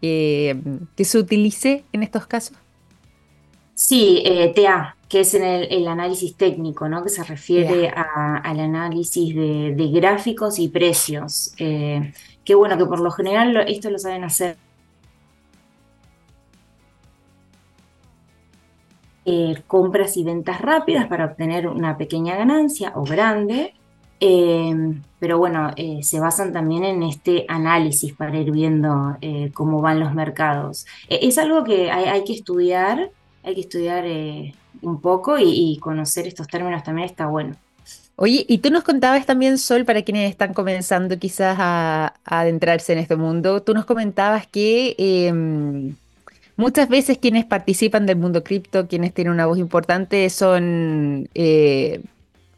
eh, 0.03 0.61
que 0.95 1.05
se 1.05 1.17
utilice 1.17 1.83
en 1.91 2.03
estos 2.03 2.27
casos? 2.27 2.55
Sí, 3.73 4.23
TA, 4.55 4.95
que 5.07 5.21
es 5.21 5.33
en 5.33 5.43
el, 5.43 5.87
análisis 5.87 6.35
técnico, 6.35 6.87
¿no? 6.87 7.01
que 7.01 7.09
se 7.09 7.23
refiere 7.23 7.89
al 7.89 8.59
análisis 8.59 9.33
de, 9.33 9.89
gráficos 9.91 10.59
y 10.59 10.67
precios. 10.67 11.51
que 11.57 12.55
bueno, 12.55 12.77
que 12.77 12.85
por 12.85 12.99
lo 12.99 13.09
general 13.09 13.57
esto 13.67 13.89
lo 13.89 13.97
saben 13.97 14.23
hacer 14.23 14.55
compras 19.67 20.17
y 20.17 20.23
ventas 20.23 20.61
rápidas 20.61 21.07
para 21.07 21.25
obtener 21.25 21.67
una 21.67 21.97
pequeña 21.97 22.35
ganancia 22.35 22.93
o 22.95 23.03
grande, 23.03 23.73
Em, 24.19 25.01
pero 25.19 25.37
bueno, 25.37 25.71
eh, 25.77 25.99
se 26.03 26.19
basan 26.19 26.51
también 26.51 26.83
en 26.83 27.03
este 27.03 27.45
análisis 27.47 28.13
para 28.13 28.37
ir 28.37 28.51
viendo 28.51 29.17
eh, 29.21 29.51
cómo 29.53 29.81
van 29.81 29.99
los 29.99 30.13
mercados. 30.13 30.85
E, 31.07 31.19
es 31.27 31.37
algo 31.37 31.63
que 31.63 31.89
hay, 31.89 32.23
que 32.25 32.33
estudiar, 32.33 33.11
hay 33.43 33.55
que 33.55 33.61
estudiar 33.61 34.03
eh, 34.05 34.53
un 34.81 34.99
poco 34.99 35.37
y, 35.39 35.77
conocer 35.79 36.27
estos 36.27 36.47
términos 36.47 36.83
también 36.83 37.07
está 37.07 37.27
bueno. 37.27 37.55
Oye, 38.17 38.45
y 38.49 38.57
tú 38.57 38.69
nos 38.69 38.83
contabas 38.83 39.25
también, 39.25 39.57
Sol, 39.57 39.85
para 39.85 40.01
quienes 40.01 40.29
están 40.29 40.53
comenzando 40.53 41.17
quizás 41.17 41.55
a, 41.57 42.15
adentrarse 42.25 42.91
en 42.91 42.99
este 42.99 43.15
mundo, 43.15 43.61
tú 43.61 43.73
nos 43.73 43.85
comentabas 43.85 44.47
que 44.47 44.95
em, 44.97 45.95
muchas 46.59 46.89
veces 46.89 47.17
quienes 47.17 47.45
participan 47.45 48.05
del 48.05 48.17
mundo 48.17 48.43
cripto, 48.43 48.87
quienes 48.87 49.13
tienen 49.13 49.33
una 49.33 49.47
voz 49.47 49.57
importante, 49.57 50.29
son 50.29 51.29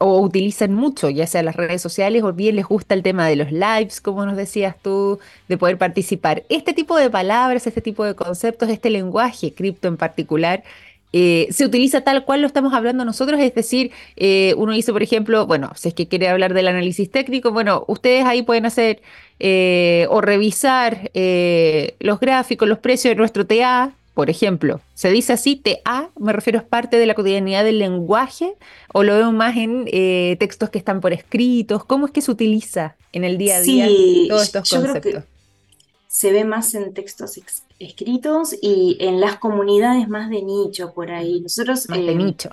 o 0.03 0.19
utilizan 0.19 0.73
mucho, 0.73 1.11
ya 1.11 1.27
sea 1.27 1.43
las 1.43 1.55
redes 1.55 1.79
sociales 1.79 2.23
o 2.23 2.33
bien 2.33 2.55
les 2.55 2.65
gusta 2.65 2.95
el 2.95 3.03
tema 3.03 3.27
de 3.27 3.35
los 3.35 3.51
lives, 3.51 4.01
como 4.01 4.25
nos 4.25 4.35
decías 4.35 4.75
tú, 4.81 5.19
de 5.47 5.57
poder 5.59 5.77
participar. 5.77 6.43
Este 6.49 6.73
tipo 6.73 6.97
de 6.97 7.11
palabras, 7.11 7.67
este 7.67 7.81
tipo 7.81 8.03
de 8.03 8.15
conceptos, 8.15 8.69
este 8.69 8.89
lenguaje 8.89 9.53
cripto 9.53 9.87
en 9.87 9.97
particular, 9.97 10.63
eh, 11.13 11.47
se 11.51 11.65
utiliza 11.65 12.01
tal 12.01 12.25
cual 12.25 12.41
lo 12.41 12.47
estamos 12.47 12.73
hablando 12.73 13.05
nosotros, 13.05 13.39
es 13.39 13.53
decir, 13.53 13.91
eh, 14.15 14.53
uno 14.57 14.73
dice, 14.73 14.91
por 14.91 15.03
ejemplo, 15.03 15.45
bueno, 15.45 15.71
si 15.75 15.89
es 15.89 15.93
que 15.93 16.07
quiere 16.07 16.29
hablar 16.29 16.53
del 16.53 16.67
análisis 16.67 17.09
técnico, 17.09 17.51
bueno, 17.51 17.83
ustedes 17.87 18.25
ahí 18.25 18.43
pueden 18.43 18.65
hacer 18.65 19.01
eh, 19.39 20.07
o 20.09 20.21
revisar 20.21 21.11
los 21.99 22.19
gráficos, 22.19 22.67
los 22.67 22.79
precios 22.79 23.11
de 23.11 23.15
nuestro 23.15 23.45
TA, 23.45 23.93
por 24.13 24.29
ejemplo, 24.29 24.81
se 24.93 25.09
dice 25.09 25.33
así, 25.33 25.55
TA, 25.55 26.09
me 26.19 26.33
refiero, 26.33 26.59
es 26.59 26.65
parte 26.65 26.97
de 26.97 27.05
la 27.05 27.13
cotidianidad 27.13 27.63
del 27.63 27.79
lenguaje, 27.79 28.53
o 28.93 29.03
lo 29.03 29.15
veo 29.15 29.31
más 29.31 29.55
en 29.55 29.85
eh, 29.87 30.35
textos 30.37 30.69
que 30.69 30.77
están 30.77 30.99
por 30.99 31.13
escritos. 31.13 31.85
¿Cómo 31.85 32.07
es 32.07 32.11
que 32.11 32.21
se 32.21 32.29
utiliza 32.29 32.95
en 33.13 33.23
el 33.23 33.37
día 33.37 33.57
a 33.57 33.61
día 33.61 33.87
todos 34.27 34.43
estos 34.43 34.69
conceptos? 34.69 35.23
Se 36.11 36.33
ve 36.33 36.43
más 36.43 36.73
en 36.75 36.93
textos 36.93 37.39
escritos 37.79 38.53
y 38.61 38.97
en 38.99 39.21
las 39.21 39.37
comunidades 39.37 40.09
más 40.09 40.29
de 40.29 40.41
nicho 40.41 40.93
por 40.93 41.09
ahí. 41.09 41.39
Nosotros. 41.39 41.87
Más 41.87 41.99
de 41.99 42.11
eh, 42.11 42.15
nicho. 42.15 42.49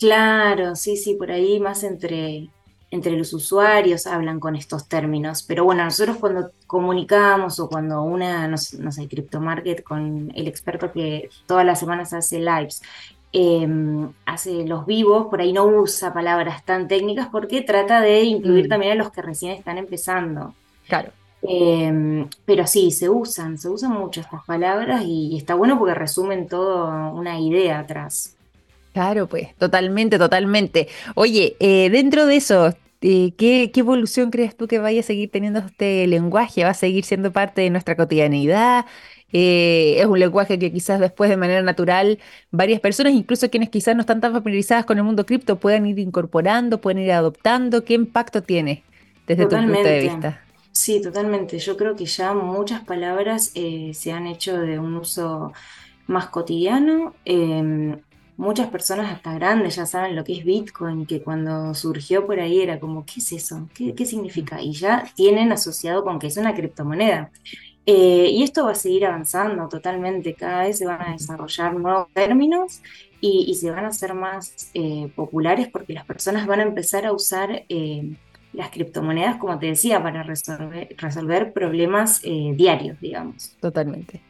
Claro, 0.00 0.74
sí, 0.74 0.96
sí, 0.96 1.14
por 1.14 1.30
ahí 1.30 1.60
más 1.60 1.84
entre 1.84 2.50
entre 2.90 3.16
los 3.16 3.32
usuarios 3.34 4.06
hablan 4.06 4.40
con 4.40 4.56
estos 4.56 4.88
términos. 4.88 5.42
Pero 5.42 5.64
bueno, 5.64 5.84
nosotros 5.84 6.16
cuando 6.16 6.50
comunicamos 6.66 7.60
o 7.60 7.68
cuando 7.68 8.02
una, 8.02 8.48
no, 8.48 8.56
sé, 8.56 9.08
CryptoMarket 9.08 9.82
con 9.82 10.32
el 10.34 10.48
experto 10.48 10.90
que 10.92 11.28
todas 11.46 11.66
las 11.66 11.78
semanas 11.78 12.12
hace 12.12 12.38
lives, 12.38 12.82
em, 13.32 14.10
hace 14.24 14.66
los 14.66 14.86
vivos, 14.86 15.26
por 15.28 15.40
ahí 15.40 15.52
no 15.52 15.66
usa 15.66 16.14
palabras 16.14 16.64
tan 16.64 16.88
técnicas 16.88 17.28
porque 17.30 17.60
trata 17.60 18.00
de 18.00 18.22
incluir 18.22 18.66
mm. 18.66 18.68
también 18.68 18.92
a 18.92 18.94
los 18.94 19.10
que 19.10 19.20
recién 19.20 19.52
están 19.52 19.76
empezando. 19.76 20.54
Claro. 20.86 21.12
Em, 21.42 22.28
pero 22.44 22.66
sí, 22.66 22.90
se 22.90 23.08
usan, 23.08 23.58
se 23.58 23.68
usan 23.68 23.92
mucho 23.92 24.20
estas 24.20 24.44
palabras 24.44 25.02
y, 25.04 25.36
está 25.36 25.54
bueno 25.54 25.78
porque 25.78 25.94
resumen 25.94 26.48
toda 26.48 27.10
una 27.12 27.38
idea 27.38 27.78
atrás. 27.78 28.36
Claro, 28.92 29.28
pues, 29.28 29.54
totalmente, 29.56 30.18
totalmente. 30.18 30.88
Oye, 31.14 31.56
eh, 31.60 31.88
dentro 31.90 32.26
de 32.26 32.36
eso, 32.36 32.74
eh, 33.00 33.32
¿qué, 33.36 33.70
evolución 33.76 34.30
crees 34.30 34.56
tú 34.56 34.66
que 34.66 34.78
vaya 34.80 35.00
a 35.00 35.04
seguir 35.04 35.30
teniendo 35.30 35.60
este 35.60 36.06
lenguaje? 36.08 36.64
¿Va 36.64 36.70
a 36.70 36.74
seguir 36.74 37.04
siendo 37.04 37.32
parte 37.32 37.60
de 37.62 37.70
nuestra 37.70 37.96
cotidianidad? 37.96 38.86
Eh, 39.32 39.96
es 39.98 40.06
un 40.06 40.18
lenguaje 40.18 40.58
que 40.58 40.72
quizás 40.72 40.98
después 40.98 41.30
de 41.30 41.36
manera 41.36 41.62
natural 41.62 42.18
varias 42.50 42.80
personas, 42.80 43.12
incluso 43.12 43.50
quienes 43.50 43.68
quizás 43.68 43.94
no 43.94 44.00
están 44.00 44.20
tan 44.20 44.32
familiarizadas 44.32 44.86
con 44.86 44.98
el 44.98 45.04
mundo 45.04 45.26
cripto, 45.26 45.56
puedan 45.56 45.86
ir 45.86 45.98
incorporando, 45.98 46.80
pueden 46.80 46.98
ir 47.04 47.12
adoptando. 47.12 47.84
¿Qué 47.84 47.94
impacto 47.94 48.42
tiene 48.42 48.82
desde 49.26 49.44
tu 49.44 49.56
punto 49.56 49.82
de 49.82 50.00
vista? 50.00 50.47
Sí, 50.78 51.02
totalmente. 51.02 51.58
Yo 51.58 51.76
creo 51.76 51.96
que 51.96 52.06
ya 52.06 52.34
muchas 52.34 52.84
palabras 52.84 53.52
se 53.52 54.12
han 54.12 54.28
hecho 54.28 54.56
de 54.58 54.78
un 54.78 54.94
uso 54.94 55.52
más 56.06 56.28
cotidiano. 56.28 57.14
Em, 57.24 58.00
muchas 58.36 58.68
personas 58.70 59.12
hasta 59.12 59.34
grandes 59.34 59.74
ya 59.74 59.86
saben 59.86 60.14
lo 60.14 60.22
que 60.22 60.34
es 60.38 60.44
Bitcoin, 60.44 61.04
que 61.04 61.20
cuando 61.20 61.74
surgió 61.74 62.26
por 62.26 62.38
ahí 62.38 62.60
era 62.60 62.78
como, 62.78 63.04
¿qué 63.04 63.14
es 63.18 63.32
eso? 63.32 63.68
¿Qué, 63.74 64.06
significa? 64.06 64.62
Y 64.62 64.72
ya 64.72 65.04
tienen 65.16 65.50
asociado 65.50 66.04
con 66.04 66.20
que 66.20 66.28
es 66.28 66.36
una 66.36 66.54
criptomoneda. 66.54 67.32
Eh, 67.84 68.30
y 68.32 68.44
esto 68.44 68.64
va 68.66 68.72
a 68.72 68.74
seguir 68.76 69.06
avanzando 69.06 69.68
totalmente, 69.68 70.34
cada 70.34 70.62
vez 70.64 70.78
se 70.78 70.86
van 70.86 71.02
a 71.02 71.12
desarrollar 71.12 71.74
nuevos 71.74 72.08
términos 72.12 72.82
y, 73.20 73.52
se 73.54 73.70
van 73.72 73.84
a 73.86 73.88
hacer 73.88 74.14
más 74.14 74.70
eh, 74.74 75.10
populares 75.16 75.68
porque 75.72 75.94
las 75.94 76.04
personas 76.06 76.46
van 76.46 76.60
a 76.60 76.64
empezar 76.64 77.04
a 77.06 77.12
usar 77.12 77.64
eh, 77.68 78.14
las 78.52 78.70
criptomonedas, 78.70 79.36
como 79.36 79.58
te 79.58 79.66
decía, 79.66 80.02
para 80.02 80.22
resolver, 80.22 80.94
resolver 80.96 81.52
problemas 81.52 82.20
eh, 82.24 82.52
diarios, 82.54 83.00
digamos. 83.00 83.56
Totalmente, 83.60 84.20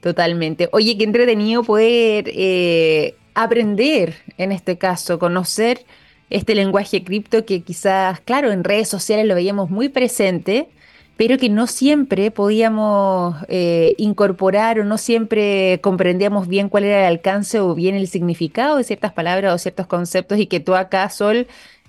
totalmente. 0.00 0.68
Oye, 0.72 0.96
qué 0.98 1.04
entretenido 1.04 1.62
poder 1.62 2.24
eh, 2.28 3.14
aprender, 3.34 4.14
en 4.38 4.52
este 4.52 4.76
caso, 4.76 5.18
conocer 5.18 5.84
este 6.30 6.54
lenguaje 6.54 7.02
cripto 7.04 7.44
que 7.44 7.62
quizás, 7.62 8.20
claro, 8.20 8.52
en 8.52 8.64
redes 8.64 8.88
sociales 8.88 9.26
lo 9.26 9.34
veíamos 9.34 9.70
muy 9.70 9.88
presente, 9.88 10.68
pero 11.16 11.36
que 11.36 11.50
no 11.50 11.66
siempre 11.66 12.30
podíamos 12.30 13.36
eh, 13.48 13.94
incorporar 13.98 14.80
o 14.80 14.84
no 14.84 14.96
siempre 14.96 15.78
comprendíamos 15.82 16.48
bien 16.48 16.70
cuál 16.70 16.84
era 16.84 17.00
el 17.00 17.06
alcance 17.06 17.60
o 17.60 17.74
bien 17.74 17.94
el 17.94 18.08
significado 18.08 18.78
de 18.78 18.84
ciertas 18.84 19.12
palabras 19.12 19.52
o 19.52 19.58
ciertos 19.58 19.86
conceptos 19.86 20.38
y 20.38 20.46
que 20.46 20.60
tú 20.60 20.74
acá, 20.74 21.10
Sol, 21.10 21.46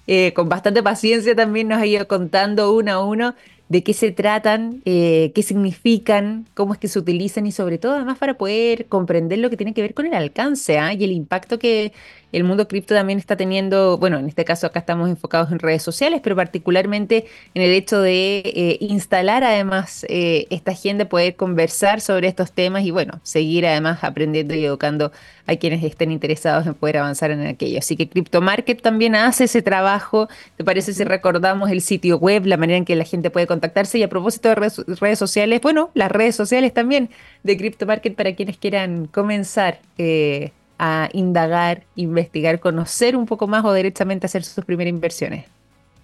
eh, 0.07 0.33
con 0.33 0.49
bastante 0.49 0.83
paciencia 0.83 1.35
también 1.35 1.67
nos 1.67 1.79
ha 1.79 1.85
ido 1.85 2.07
contando 2.07 2.73
uno 2.73 2.91
a 2.91 3.05
uno 3.05 3.35
de 3.69 3.83
qué 3.83 3.93
se 3.93 4.11
tratan, 4.11 4.81
eh, 4.83 5.31
qué 5.33 5.43
significan, 5.43 6.45
cómo 6.55 6.73
es 6.73 6.79
que 6.79 6.89
se 6.89 6.99
utilizan 6.99 7.45
y 7.47 7.53
sobre 7.53 7.77
todo 7.77 7.93
además 7.93 8.17
para 8.17 8.33
poder 8.33 8.87
comprender 8.87 9.39
lo 9.39 9.49
que 9.49 9.55
tiene 9.55 9.73
que 9.73 9.81
ver 9.81 9.93
con 9.93 10.05
el 10.05 10.13
alcance 10.13 10.77
¿ah? 10.77 10.93
y 10.93 11.01
el 11.05 11.13
impacto 11.13 11.57
que 11.57 11.93
el 12.31 12.43
mundo 12.43 12.67
cripto 12.67 12.93
también 12.93 13.19
está 13.19 13.35
teniendo, 13.35 13.97
bueno, 13.97 14.17
en 14.17 14.27
este 14.27 14.45
caso 14.45 14.67
acá 14.67 14.79
estamos 14.79 15.09
enfocados 15.09 15.51
en 15.51 15.59
redes 15.59 15.83
sociales, 15.83 16.21
pero 16.23 16.35
particularmente 16.35 17.25
en 17.53 17.61
el 17.61 17.71
hecho 17.71 18.01
de 18.01 18.39
eh, 18.45 18.77
instalar 18.79 19.43
además 19.43 20.05
eh, 20.09 20.47
esta 20.49 20.71
agenda, 20.71 21.05
poder 21.05 21.35
conversar 21.35 22.01
sobre 22.01 22.27
estos 22.27 22.51
temas 22.51 22.83
y 22.83 22.91
bueno, 22.91 23.19
seguir 23.23 23.65
además 23.65 24.03
aprendiendo 24.03 24.53
y 24.55 24.65
educando 24.65 25.11
a 25.47 25.55
quienes 25.55 25.83
estén 25.83 26.11
interesados 26.11 26.65
en 26.67 26.73
poder 26.73 26.97
avanzar 26.97 27.31
en 27.31 27.45
aquello. 27.45 27.79
Así 27.79 27.95
que 27.97 28.07
CryptoMarket 28.07 28.81
también 28.81 29.15
hace 29.15 29.45
ese 29.45 29.61
trabajo. 29.61 30.29
¿Te 30.57 30.63
parece 30.63 30.93
si 30.93 31.03
recordamos 31.03 31.69
el 31.71 31.81
sitio 31.81 32.17
web, 32.17 32.45
la 32.45 32.57
manera 32.57 32.77
en 32.77 32.85
que 32.85 32.95
la 32.95 33.03
gente 33.03 33.29
puede 33.29 33.47
contactarse? 33.47 33.97
Y 33.97 34.03
a 34.03 34.09
propósito 34.09 34.49
de 34.49 34.55
redes, 34.55 35.19
sociales, 35.19 35.61
bueno, 35.61 35.91
las 35.93 36.11
redes 36.11 36.35
sociales 36.35 36.73
también 36.73 37.09
de 37.43 37.57
CryptoMarket 37.57 38.15
para 38.15 38.35
quienes 38.35 38.57
quieran 38.57 39.07
comenzar. 39.07 39.79
Eh, 39.97 40.51
a 40.83 41.09
indagar, 41.13 41.83
investigar, 41.95 42.59
conocer 42.59 43.15
un 43.15 43.27
poco 43.27 43.45
más 43.45 43.63
o 43.63 43.71
directamente 43.71 44.25
hacer 44.25 44.43
sus 44.43 44.65
primeras 44.65 44.89
inversiones? 44.89 45.45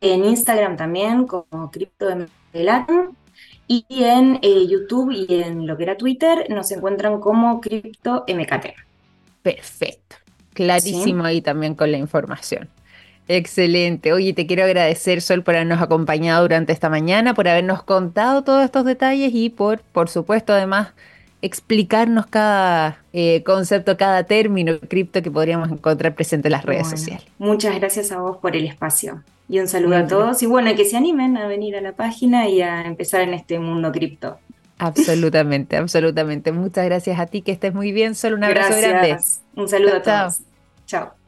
En 0.00 0.24
Instagram 0.24 0.76
también 0.76 1.28
como 1.28 1.70
CryptoMKLatin. 1.70 3.16
Y 3.68 3.86
en 3.90 4.40
eh, 4.42 4.66
YouTube 4.66 5.12
y 5.12 5.42
en 5.42 5.68
lo 5.68 5.76
que 5.76 5.84
era 5.84 5.96
Twitter 5.96 6.46
nos 6.50 6.72
encuentran 6.72 7.20
como 7.20 7.60
CryptoMKT. 7.60 8.74
Perfecto. 9.40 10.16
Clarísimo 10.52 11.24
ahí 11.24 11.40
también 11.40 11.76
con 11.76 11.92
la 11.92 11.98
información. 11.98 12.68
Excelente. 13.28 14.12
Oye, 14.12 14.32
te 14.32 14.46
quiero 14.46 14.64
agradecer, 14.64 15.22
Sol, 15.22 15.42
por 15.42 15.54
habernos 15.54 15.80
acompañado 15.80 16.42
durante 16.42 16.72
esta 16.72 16.88
mañana, 16.88 17.34
por 17.34 17.48
habernos 17.48 17.82
contado 17.82 18.42
todos 18.42 18.64
estos 18.64 18.84
detalles 18.84 19.32
y 19.34 19.50
por, 19.50 19.80
por 19.80 20.08
supuesto, 20.08 20.52
además, 20.52 20.92
explicarnos 21.40 22.26
cada 22.26 22.98
eh, 23.12 23.42
concepto, 23.44 23.96
cada 23.96 24.24
término 24.24 24.78
cripto 24.80 25.22
que 25.22 25.30
podríamos 25.30 25.70
encontrar 25.70 26.14
presente 26.14 26.48
en 26.48 26.52
las 26.52 26.64
redes 26.64 26.88
sociales. 26.88 27.24
Muchas 27.38 27.74
gracias 27.78 28.12
a 28.12 28.20
vos 28.20 28.38
por 28.38 28.56
el 28.56 28.66
espacio. 28.66 29.22
Y 29.48 29.58
un 29.58 29.68
saludo 29.68 29.96
a 29.96 30.06
todos. 30.06 30.42
Y 30.42 30.46
bueno, 30.46 30.74
que 30.74 30.84
se 30.84 30.96
animen 30.96 31.36
a 31.36 31.46
venir 31.46 31.76
a 31.76 31.80
la 31.80 31.92
página 31.92 32.48
y 32.48 32.62
a 32.62 32.82
empezar 32.82 33.20
en 33.22 33.34
este 33.34 33.58
mundo 33.58 33.92
cripto. 33.92 34.38
Absolutamente, 34.78 35.76
absolutamente. 35.76 36.52
Muchas 36.52 36.86
gracias 36.86 37.20
a 37.20 37.26
ti, 37.26 37.42
que 37.42 37.52
estés 37.52 37.74
muy 37.74 37.92
bien. 37.92 38.14
Sol, 38.14 38.34
un 38.34 38.44
abrazo 38.44 38.76
grande. 38.80 39.18
Un 39.54 39.68
saludo 39.68 39.96
a 39.96 40.02
todos. 40.02 40.40
Chao. 40.86 41.21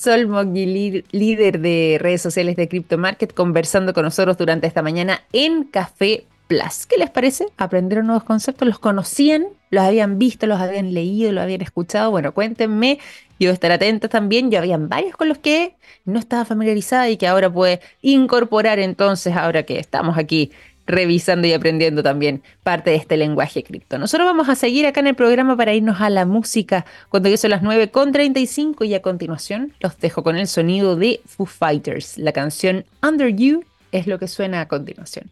Sol 0.00 0.28
Moggi, 0.28 1.04
líder 1.10 1.60
de 1.60 1.98
redes 2.00 2.22
sociales 2.22 2.56
de 2.56 2.68
Crypto 2.68 2.96
Market, 2.96 3.34
conversando 3.34 3.92
con 3.92 4.04
nosotros 4.04 4.38
durante 4.38 4.66
esta 4.66 4.80
mañana 4.80 5.24
en 5.34 5.64
Café 5.64 6.24
Plus. 6.46 6.86
¿Qué 6.86 6.96
les 6.96 7.10
parece? 7.10 7.44
¿Aprendieron 7.58 8.06
nuevos 8.06 8.24
conceptos? 8.24 8.66
¿Los 8.66 8.78
conocían? 8.78 9.44
¿Los 9.68 9.84
habían 9.84 10.18
visto? 10.18 10.46
¿Los 10.46 10.58
habían 10.58 10.94
leído? 10.94 11.32
¿Los 11.32 11.42
habían 11.42 11.60
escuchado? 11.60 12.10
Bueno, 12.10 12.32
cuéntenme. 12.32 12.98
Yo 13.38 13.50
estar 13.50 13.72
atenta 13.72 14.08
también. 14.08 14.50
Yo 14.50 14.58
habían 14.60 14.88
varios 14.88 15.14
con 15.18 15.28
los 15.28 15.36
que 15.36 15.76
no 16.06 16.18
estaba 16.18 16.46
familiarizada 16.46 17.10
y 17.10 17.18
que 17.18 17.26
ahora 17.26 17.52
puede 17.52 17.80
incorporar 18.00 18.78
entonces, 18.78 19.36
ahora 19.36 19.64
que 19.64 19.78
estamos 19.78 20.16
aquí 20.16 20.50
revisando 20.90 21.46
y 21.46 21.52
aprendiendo 21.52 22.02
también 22.02 22.42
parte 22.62 22.90
de 22.90 22.96
este 22.96 23.16
lenguaje 23.16 23.62
cripto. 23.62 23.98
Nosotros 23.98 24.26
vamos 24.26 24.48
a 24.48 24.54
seguir 24.54 24.86
acá 24.86 25.00
en 25.00 25.08
el 25.08 25.14
programa 25.14 25.56
para 25.56 25.74
irnos 25.74 26.00
a 26.00 26.10
la 26.10 26.26
música 26.26 26.84
cuando 27.08 27.28
ya 27.28 27.36
son 27.36 27.50
las 27.50 27.62
9.35 27.62 28.86
y 28.86 28.94
a 28.94 29.02
continuación 29.02 29.72
los 29.80 29.98
dejo 29.98 30.22
con 30.22 30.36
el 30.36 30.46
sonido 30.46 30.96
de 30.96 31.20
Foo 31.26 31.46
Fighters. 31.46 32.18
La 32.18 32.32
canción 32.32 32.84
Under 33.02 33.34
You 33.34 33.64
es 33.92 34.06
lo 34.06 34.18
que 34.18 34.28
suena 34.28 34.60
a 34.60 34.68
continuación. 34.68 35.30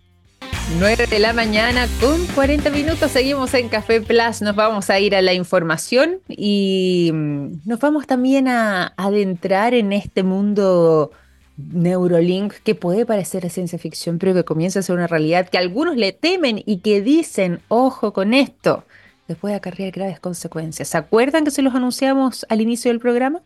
9 0.78 1.06
de 1.06 1.18
la 1.18 1.32
mañana 1.32 1.88
con 1.98 2.26
40 2.34 2.68
minutos, 2.70 3.10
seguimos 3.10 3.54
en 3.54 3.68
Café 3.68 4.02
Plus, 4.02 4.42
nos 4.42 4.54
vamos 4.54 4.90
a 4.90 5.00
ir 5.00 5.16
a 5.16 5.22
la 5.22 5.32
información 5.32 6.20
y 6.28 7.10
mm, 7.12 7.60
nos 7.64 7.80
vamos 7.80 8.06
también 8.06 8.48
a 8.48 8.92
adentrar 8.96 9.72
en 9.72 9.92
este 9.92 10.22
mundo 10.22 11.10
Neurolink 11.58 12.54
que 12.62 12.76
puede 12.76 13.04
parecer 13.04 13.50
ciencia 13.50 13.78
ficción, 13.78 14.18
pero 14.18 14.32
que 14.32 14.44
comienza 14.44 14.78
a 14.78 14.82
ser 14.82 14.94
una 14.94 15.08
realidad 15.08 15.48
que 15.48 15.58
algunos 15.58 15.96
le 15.96 16.12
temen 16.12 16.62
y 16.64 16.78
que 16.78 17.02
dicen, 17.02 17.60
ojo 17.68 18.12
con 18.12 18.32
esto, 18.32 18.84
les 19.26 19.36
puede 19.36 19.56
acarrear 19.56 19.90
graves 19.90 20.20
consecuencias. 20.20 20.88
¿Se 20.88 20.96
acuerdan 20.96 21.44
que 21.44 21.50
se 21.50 21.62
los 21.62 21.74
anunciamos 21.74 22.46
al 22.48 22.60
inicio 22.60 22.90
del 22.90 23.00
programa? 23.00 23.42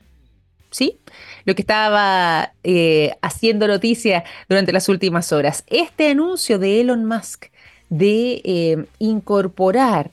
¿Sí? 0.71 0.99
Lo 1.45 1.55
que 1.55 1.63
estaba 1.63 2.53
eh, 2.63 3.13
haciendo 3.23 3.67
noticia 3.67 4.25
durante 4.49 4.73
las 4.73 4.89
últimas 4.89 5.33
horas. 5.33 5.65
Este 5.67 6.11
anuncio 6.11 6.59
de 6.59 6.81
Elon 6.81 7.05
Musk 7.07 7.47
de 7.89 8.41
eh, 8.45 8.87
incorporar 8.99 10.11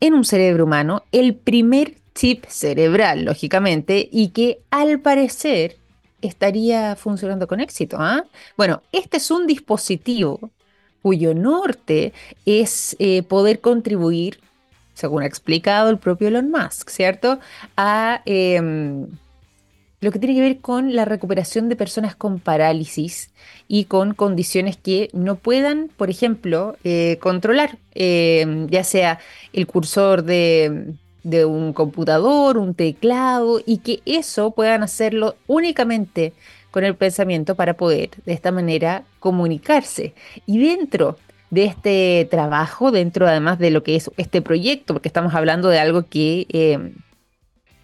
en 0.00 0.14
un 0.14 0.24
cerebro 0.24 0.64
humano 0.64 1.02
el 1.12 1.34
primer 1.34 1.94
chip 2.14 2.44
cerebral, 2.46 3.24
lógicamente, 3.24 4.08
y 4.10 4.28
que 4.28 4.60
al 4.70 5.00
parecer 5.00 5.76
estaría 6.26 6.96
funcionando 6.96 7.46
con 7.46 7.60
éxito. 7.60 7.96
¿ah? 8.00 8.24
Bueno, 8.56 8.82
este 8.92 9.18
es 9.18 9.30
un 9.30 9.46
dispositivo 9.46 10.50
cuyo 11.02 11.34
norte 11.34 12.12
es 12.46 12.96
eh, 12.98 13.22
poder 13.22 13.60
contribuir, 13.60 14.40
según 14.94 15.22
ha 15.22 15.26
explicado 15.26 15.88
el 15.90 15.98
propio 15.98 16.28
Elon 16.28 16.50
Musk, 16.50 16.88
¿cierto? 16.90 17.38
A 17.76 18.22
em, 18.26 19.06
lo 20.00 20.10
que 20.10 20.18
tiene 20.18 20.34
que 20.34 20.40
ver 20.40 20.58
con 20.58 20.94
la 20.94 21.04
recuperación 21.04 21.68
de 21.68 21.76
personas 21.76 22.16
con 22.16 22.40
parálisis 22.40 23.30
y 23.68 23.84
con 23.84 24.14
condiciones 24.14 24.76
que 24.76 25.08
no 25.12 25.36
puedan, 25.36 25.90
por 25.96 26.10
ejemplo, 26.10 26.76
eh, 26.82 27.18
controlar, 27.20 27.78
em, 27.94 28.66
ya 28.68 28.82
sea 28.82 29.20
el 29.52 29.66
cursor 29.66 30.24
de 30.24 30.94
de 31.26 31.44
un 31.44 31.72
computador, 31.72 32.56
un 32.56 32.74
teclado, 32.74 33.60
y 33.66 33.78
que 33.78 34.00
eso 34.06 34.52
puedan 34.52 34.84
hacerlo 34.84 35.34
únicamente 35.48 36.32
con 36.70 36.84
el 36.84 36.94
pensamiento 36.94 37.56
para 37.56 37.74
poder 37.74 38.10
de 38.24 38.32
esta 38.32 38.52
manera 38.52 39.02
comunicarse. 39.18 40.14
Y 40.46 40.58
dentro 40.58 41.18
de 41.50 41.64
este 41.64 42.28
trabajo, 42.30 42.92
dentro 42.92 43.26
además 43.26 43.58
de 43.58 43.72
lo 43.72 43.82
que 43.82 43.96
es 43.96 44.08
este 44.16 44.40
proyecto, 44.40 44.94
porque 44.94 45.08
estamos 45.08 45.34
hablando 45.34 45.68
de 45.68 45.80
algo 45.80 46.04
que, 46.04 46.46
eh, 46.48 46.92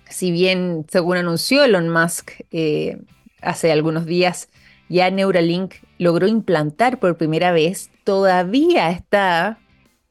si 0.09 0.31
bien 0.31 0.87
según 0.89 1.17
anunció 1.17 1.65
Elon 1.65 1.89
Musk 1.89 2.31
eh, 2.53 2.99
hace 3.41 3.73
algunos 3.73 4.07
días, 4.07 4.51
ya 4.89 5.11
Neuralink 5.11 5.75
logró 5.99 6.29
implantar 6.29 7.01
por 7.01 7.17
primera 7.17 7.51
vez, 7.51 7.91
todavía 8.05 8.91
está, 8.91 9.59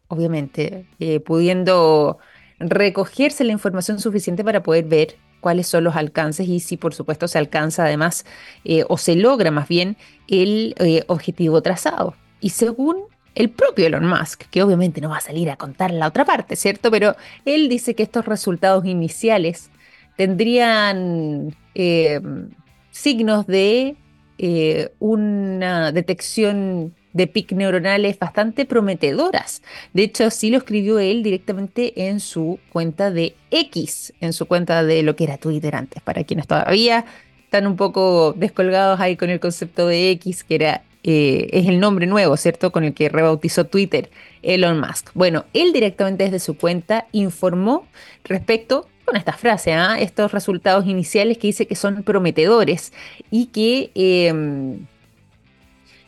obviamente, 0.09 0.85
eh, 0.99 1.21
pudiendo 1.21 2.17
recogerse 2.61 3.43
la 3.43 3.51
información 3.51 3.99
suficiente 3.99 4.43
para 4.43 4.63
poder 4.63 4.85
ver 4.85 5.15
cuáles 5.39 5.67
son 5.67 5.83
los 5.83 5.95
alcances 5.95 6.47
y 6.47 6.59
si 6.59 6.77
por 6.77 6.93
supuesto 6.93 7.27
se 7.27 7.37
alcanza 7.37 7.83
además 7.83 8.25
eh, 8.63 8.83
o 8.87 8.97
se 8.97 9.15
logra 9.15 9.51
más 9.51 9.67
bien 9.67 9.97
el 10.27 10.75
eh, 10.79 11.03
objetivo 11.07 11.61
trazado. 11.61 12.15
Y 12.39 12.49
según 12.49 13.03
el 13.35 13.49
propio 13.49 13.87
Elon 13.87 14.07
Musk, 14.07 14.43
que 14.49 14.61
obviamente 14.61 15.01
no 15.01 15.09
va 15.09 15.17
a 15.17 15.21
salir 15.21 15.49
a 15.49 15.57
contar 15.57 15.91
la 15.91 16.07
otra 16.07 16.25
parte, 16.25 16.55
¿cierto? 16.55 16.91
Pero 16.91 17.15
él 17.45 17.69
dice 17.69 17.95
que 17.95 18.03
estos 18.03 18.25
resultados 18.25 18.85
iniciales 18.85 19.69
tendrían 20.17 21.55
eh, 21.75 22.19
signos 22.91 23.47
de 23.47 23.95
una 24.97 25.91
detección 25.91 26.95
de 27.13 27.27
pic 27.27 27.51
neuronales 27.51 28.17
bastante 28.17 28.65
prometedoras. 28.65 29.61
De 29.93 30.03
hecho, 30.03 30.29
sí 30.29 30.49
lo 30.49 30.57
escribió 30.57 30.99
él 30.99 31.23
directamente 31.23 32.07
en 32.07 32.19
su 32.19 32.59
cuenta 32.71 33.11
de 33.11 33.35
X, 33.51 34.13
en 34.21 34.33
su 34.33 34.45
cuenta 34.45 34.83
de 34.83 35.03
lo 35.03 35.15
que 35.15 35.25
era 35.25 35.37
Twitter 35.37 35.75
antes, 35.75 36.01
para 36.01 36.23
quienes 36.23 36.47
todavía 36.47 37.05
están 37.43 37.67
un 37.67 37.75
poco 37.75 38.33
descolgados 38.33 38.99
ahí 38.99 39.17
con 39.17 39.29
el 39.29 39.39
concepto 39.39 39.87
de 39.87 40.11
X, 40.11 40.43
que 40.43 40.55
era 40.55 40.83
eh, 41.03 41.49
es 41.51 41.67
el 41.67 41.79
nombre 41.79 42.05
nuevo, 42.05 42.37
¿cierto? 42.37 42.71
Con 42.71 42.83
el 42.83 42.93
que 42.93 43.09
rebautizó 43.09 43.65
Twitter 43.65 44.11
Elon 44.43 44.79
Musk. 44.79 45.09
Bueno, 45.13 45.45
él 45.53 45.73
directamente 45.73 46.25
desde 46.25 46.39
su 46.39 46.57
cuenta 46.57 47.07
informó 47.11 47.87
respecto 48.23 48.87
con 49.05 49.17
esta 49.17 49.33
frase, 49.33 49.73
¿ah? 49.73 49.99
estos 49.99 50.31
resultados 50.31 50.85
iniciales 50.85 51.37
que 51.39 51.47
dice 51.47 51.65
que 51.65 51.75
son 51.75 52.03
prometedores 52.03 52.93
y 53.31 53.47
que 53.47 53.91
em, 53.95 54.85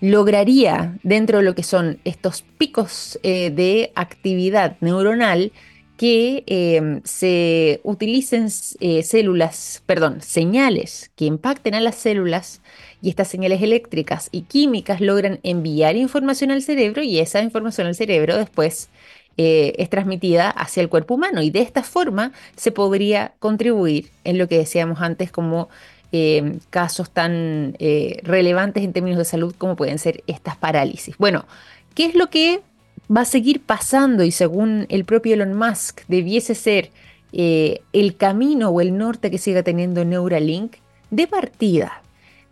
lograría 0.04 0.98
dentro 1.04 1.38
de 1.38 1.46
lo 1.46 1.56
que 1.56 1.64
son 1.64 1.98
estos 2.04 2.42
picos 2.42 3.18
eh, 3.24 3.52
de 3.52 3.94
actividad 3.96 4.76
neuronal 4.82 5.54
que 5.96 6.44
em, 6.46 7.00
se 7.06 7.80
utilicen 7.84 8.50
eh, 8.82 9.02
células, 9.04 9.82
perdón, 9.86 10.22
señales 10.22 11.10
que 11.16 11.24
impacten 11.24 11.74
a 11.74 11.80
las 11.80 11.96
células 11.96 12.62
y 13.02 13.08
estas 13.08 13.30
señales 13.30 13.62
eléctricas 13.62 14.28
y 14.34 14.42
químicas 14.42 15.00
logran 15.00 15.40
enviar 15.42 15.96
información 15.96 16.52
al 16.52 16.64
cerebro 16.64 17.02
y 17.02 17.20
esa 17.20 17.42
información 17.42 17.88
al 17.88 17.96
cerebro 17.96 18.36
después 18.36 18.90
eh, 19.38 19.74
es 19.78 19.90
transmitida 19.90 20.50
hacia 20.50 20.82
el 20.82 20.90
cuerpo 20.90 21.14
humano. 21.16 21.42
Y 21.42 21.50
de 21.50 21.62
esta 21.62 21.82
forma 21.82 22.34
se 22.58 22.74
podría 22.74 23.36
contribuir 23.40 24.10
en 24.26 24.38
lo 24.38 24.50
que 24.50 24.58
decíamos 24.58 25.00
antes 25.00 25.32
como 25.32 25.70
em, 26.16 26.60
casos 26.70 27.10
tan 27.10 27.76
eh, 27.80 28.20
relevantes 28.22 28.84
en 28.84 28.94
términos 28.94 29.18
de 29.18 29.26
salud 29.26 29.56
como 29.58 29.76
pueden 29.76 29.98
ser 29.98 30.24
estas 30.28 30.56
parálisis. 30.56 31.18
Bueno, 31.18 31.46
¿qué 31.96 32.06
es 32.06 32.14
lo 32.14 32.30
que 32.30 32.62
va 33.14 33.22
a 33.22 33.26
seguir 33.26 33.62
pasando 33.62 34.24
y 34.24 34.32
según 34.32 34.86
el 34.90 35.06
propio 35.06 35.34
Elon 35.34 35.56
Musk 35.56 36.02
debiese 36.08 36.54
ser 36.54 36.92
eh, 37.32 37.82
el 37.94 38.16
camino 38.16 38.70
o 38.70 38.80
el 38.80 38.96
norte 38.96 39.32
que 39.32 39.40
siga 39.40 39.64
teniendo 39.64 40.06
Neuralink 40.06 40.76
de 41.10 41.28
partida. 41.28 42.04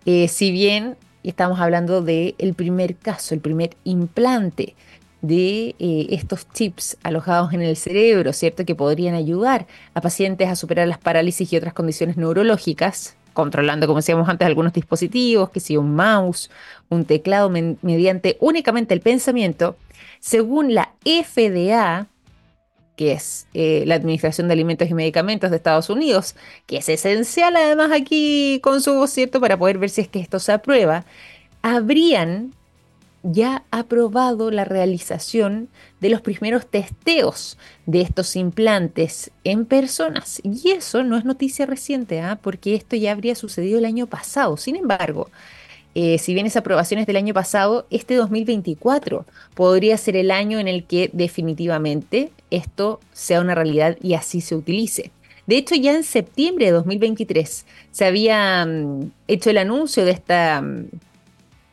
Eh, 0.07 0.27
si 0.27 0.51
bien 0.51 0.97
estamos 1.23 1.59
hablando 1.59 2.01
del 2.01 2.33
el 2.39 2.55
primer 2.55 2.95
caso, 2.95 3.35
el 3.35 3.41
primer 3.41 3.77
implante 3.83 4.73
de 5.21 5.75
estos 6.09 6.47
chips 6.51 6.97
alojados 7.03 7.53
en 7.53 7.61
el 7.61 7.77
cerebro, 7.77 8.33
¿cierto? 8.33 8.65
Que 8.65 8.73
podrían 8.73 9.13
ayudar 9.13 9.67
a 9.93 10.01
pacientes 10.01 10.49
a 10.49 10.55
superar 10.55 10.87
las 10.87 10.97
parálisis 10.97 11.53
y 11.53 11.57
otras 11.57 11.75
condiciones 11.75 12.17
neurológicas, 12.17 13.17
controlando, 13.33 13.87
como 13.87 13.99
decíamos 13.99 14.27
antes, 14.29 14.45
algunos 14.45 14.73
dispositivos, 14.73 15.49
que 15.49 15.59
si 15.59 15.77
un 15.77 15.95
mouse, 15.95 16.49
un 16.89 17.05
teclado 17.05 17.49
mediante 17.49 18.37
únicamente 18.39 18.93
el 18.93 19.01
pensamiento, 19.01 19.75
según 20.19 20.73
la 20.73 20.93
FDA, 21.03 22.07
que 22.95 23.13
es 23.13 23.47
eh, 23.53 23.83
la 23.87 23.95
Administración 23.95 24.47
de 24.47 24.53
Alimentos 24.53 24.89
y 24.89 24.93
Medicamentos 24.93 25.49
de 25.49 25.57
Estados 25.57 25.89
Unidos, 25.89 26.35
que 26.67 26.77
es 26.77 26.89
esencial 26.89 27.55
además 27.55 27.91
aquí 27.91 28.59
con 28.61 28.81
su 28.81 29.07
¿cierto?, 29.07 29.39
para 29.39 29.57
poder 29.57 29.77
ver 29.77 29.89
si 29.89 30.01
es 30.01 30.07
que 30.07 30.19
esto 30.19 30.39
se 30.39 30.51
aprueba, 30.51 31.05
habrían 31.61 32.53
ya 33.23 33.63
aprobado 33.71 34.51
la 34.51 34.65
realización 34.65 35.69
de 36.01 36.09
los 36.09 36.21
primeros 36.21 36.65
testeos 36.65 37.57
de 37.85 38.01
estos 38.01 38.35
implantes 38.35 39.31
en 39.43 39.65
personas. 39.65 40.41
Y 40.43 40.71
eso 40.71 41.03
no 41.03 41.17
es 41.17 41.23
noticia 41.23 41.65
reciente, 41.65 42.19
¿ah? 42.19 42.39
porque 42.41 42.75
esto 42.75 42.95
ya 42.95 43.11
habría 43.13 43.35
sucedido 43.35 43.77
el 43.77 43.85
año 43.85 44.07
pasado. 44.07 44.57
Sin 44.57 44.75
embargo, 44.75 45.29
eh, 45.93 46.17
si 46.17 46.33
bien 46.33 46.45
esa 46.45 46.59
aprobación 46.59 46.99
es 46.99 47.07
del 47.07 47.17
año 47.17 47.33
pasado, 47.33 47.85
este 47.89 48.15
2024 48.15 49.25
podría 49.53 49.97
ser 49.97 50.15
el 50.15 50.31
año 50.31 50.59
en 50.59 50.67
el 50.67 50.85
que 50.85 51.09
definitivamente 51.13 52.31
esto 52.49 52.99
sea 53.13 53.41
una 53.41 53.55
realidad 53.55 53.97
y 54.01 54.15
así 54.15 54.41
se 54.41 54.55
utilice. 54.55 55.11
De 55.47 55.57
hecho, 55.57 55.75
ya 55.75 55.93
en 55.93 56.03
septiembre 56.03 56.65
de 56.65 56.71
2023 56.71 57.65
se 57.91 58.05
había 58.05 58.65
mm, 58.65 59.11
hecho 59.27 59.49
el 59.49 59.57
anuncio 59.57 60.05
de 60.05 60.11
esta 60.11 60.61
mm, 60.61 60.87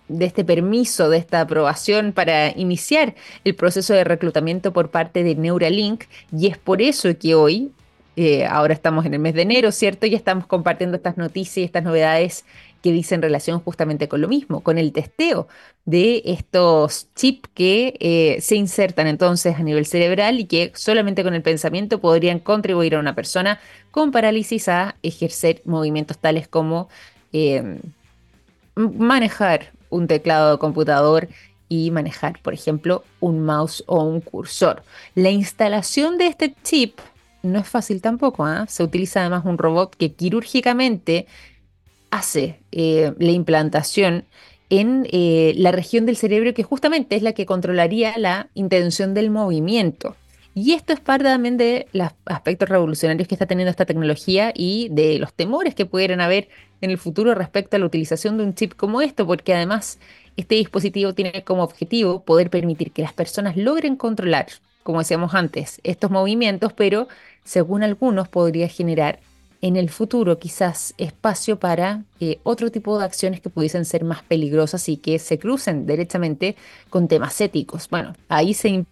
de 0.08 0.24
este 0.24 0.44
permiso, 0.44 1.10
de 1.10 1.18
esta 1.18 1.40
aprobación 1.40 2.12
para 2.12 2.50
iniciar 2.56 3.14
el 3.44 3.54
proceso 3.54 3.94
de 3.94 4.04
reclutamiento 4.04 4.72
por 4.72 4.90
parte 4.90 5.22
de 5.22 5.34
Neuralink 5.34 6.04
y 6.36 6.48
es 6.48 6.58
por 6.58 6.82
eso 6.82 7.08
que 7.18 7.34
hoy, 7.34 7.72
eh, 8.16 8.46
ahora 8.46 8.74
estamos 8.74 9.06
en 9.06 9.14
el 9.14 9.20
mes 9.20 9.34
de 9.34 9.42
enero, 9.42 9.70
¿cierto? 9.70 10.06
Ya 10.06 10.16
estamos 10.16 10.46
compartiendo 10.46 10.96
estas 10.96 11.16
noticias 11.16 11.58
y 11.58 11.64
estas 11.64 11.84
novedades 11.84 12.44
que 12.82 12.92
dicen 12.92 13.22
relación 13.22 13.60
justamente 13.60 14.08
con 14.08 14.20
lo 14.20 14.28
mismo, 14.28 14.60
con 14.60 14.78
el 14.78 14.92
testeo 14.92 15.48
de 15.84 16.22
estos 16.24 17.08
chips 17.14 17.48
que 17.54 17.94
eh, 18.00 18.40
se 18.40 18.56
insertan 18.56 19.06
entonces 19.06 19.56
a 19.56 19.62
nivel 19.62 19.86
cerebral 19.86 20.40
y 20.40 20.44
que 20.44 20.72
solamente 20.74 21.24
con 21.24 21.34
el 21.34 21.42
pensamiento 21.42 22.00
podrían 22.00 22.38
contribuir 22.38 22.94
a 22.94 23.00
una 23.00 23.14
persona 23.14 23.60
con 23.90 24.12
parálisis 24.12 24.68
a 24.68 24.96
ejercer 25.02 25.62
movimientos 25.64 26.18
tales 26.18 26.46
como 26.46 26.88
eh, 27.32 27.78
manejar 28.76 29.72
un 29.90 30.06
teclado 30.06 30.52
de 30.52 30.58
computador 30.58 31.28
y 31.68 31.90
manejar, 31.90 32.40
por 32.42 32.54
ejemplo, 32.54 33.04
un 33.20 33.44
mouse 33.44 33.84
o 33.86 34.02
un 34.02 34.20
cursor. 34.20 34.82
La 35.14 35.30
instalación 35.30 36.18
de 36.18 36.26
este 36.26 36.54
chip 36.62 36.98
no 37.42 37.58
es 37.58 37.68
fácil 37.68 38.00
tampoco. 38.00 38.44
¿ah? 38.44 38.66
Se 38.68 38.82
utiliza 38.82 39.20
además 39.20 39.44
un 39.44 39.58
robot 39.58 39.94
que 39.94 40.12
quirúrgicamente 40.12 41.26
hace 42.10 42.60
eh, 42.72 43.12
la 43.18 43.32
implantación 43.32 44.24
en 44.70 45.06
eh, 45.10 45.54
la 45.56 45.72
región 45.72 46.06
del 46.06 46.16
cerebro 46.16 46.52
que 46.54 46.62
justamente 46.62 47.16
es 47.16 47.22
la 47.22 47.32
que 47.32 47.46
controlaría 47.46 48.16
la 48.18 48.48
intención 48.54 49.14
del 49.14 49.30
movimiento. 49.30 50.16
Y 50.54 50.72
esto 50.72 50.92
es 50.92 51.00
parte 51.00 51.24
también 51.24 51.56
de 51.56 51.86
los 51.92 52.10
aspectos 52.24 52.68
revolucionarios 52.68 53.28
que 53.28 53.34
está 53.34 53.46
teniendo 53.46 53.70
esta 53.70 53.86
tecnología 53.86 54.52
y 54.54 54.88
de 54.90 55.18
los 55.18 55.32
temores 55.32 55.74
que 55.74 55.86
pudieran 55.86 56.20
haber 56.20 56.48
en 56.80 56.90
el 56.90 56.98
futuro 56.98 57.34
respecto 57.34 57.76
a 57.76 57.78
la 57.78 57.86
utilización 57.86 58.38
de 58.38 58.44
un 58.44 58.54
chip 58.54 58.74
como 58.74 59.00
esto, 59.00 59.26
porque 59.26 59.54
además 59.54 59.98
este 60.36 60.56
dispositivo 60.56 61.14
tiene 61.14 61.44
como 61.44 61.62
objetivo 61.62 62.22
poder 62.22 62.50
permitir 62.50 62.92
que 62.92 63.02
las 63.02 63.12
personas 63.12 63.56
logren 63.56 63.96
controlar, 63.96 64.46
como 64.82 65.00
decíamos 65.00 65.34
antes, 65.34 65.80
estos 65.84 66.10
movimientos, 66.10 66.72
pero 66.72 67.08
según 67.44 67.82
algunos 67.82 68.28
podría 68.28 68.68
generar 68.68 69.20
en 69.60 69.76
el 69.76 69.90
futuro 69.90 70.38
quizás 70.38 70.94
espacio 70.98 71.58
para 71.58 72.04
eh, 72.20 72.38
otro 72.44 72.70
tipo 72.70 72.98
de 72.98 73.04
acciones 73.04 73.40
que 73.40 73.50
pudiesen 73.50 73.84
ser 73.84 74.04
más 74.04 74.22
peligrosas 74.22 74.88
y 74.88 74.96
que 74.96 75.18
se 75.18 75.38
crucen 75.38 75.86
derechamente 75.86 76.56
con 76.90 77.08
temas 77.08 77.40
éticos. 77.40 77.88
Bueno, 77.88 78.14
ahí 78.28 78.54
se 78.54 78.84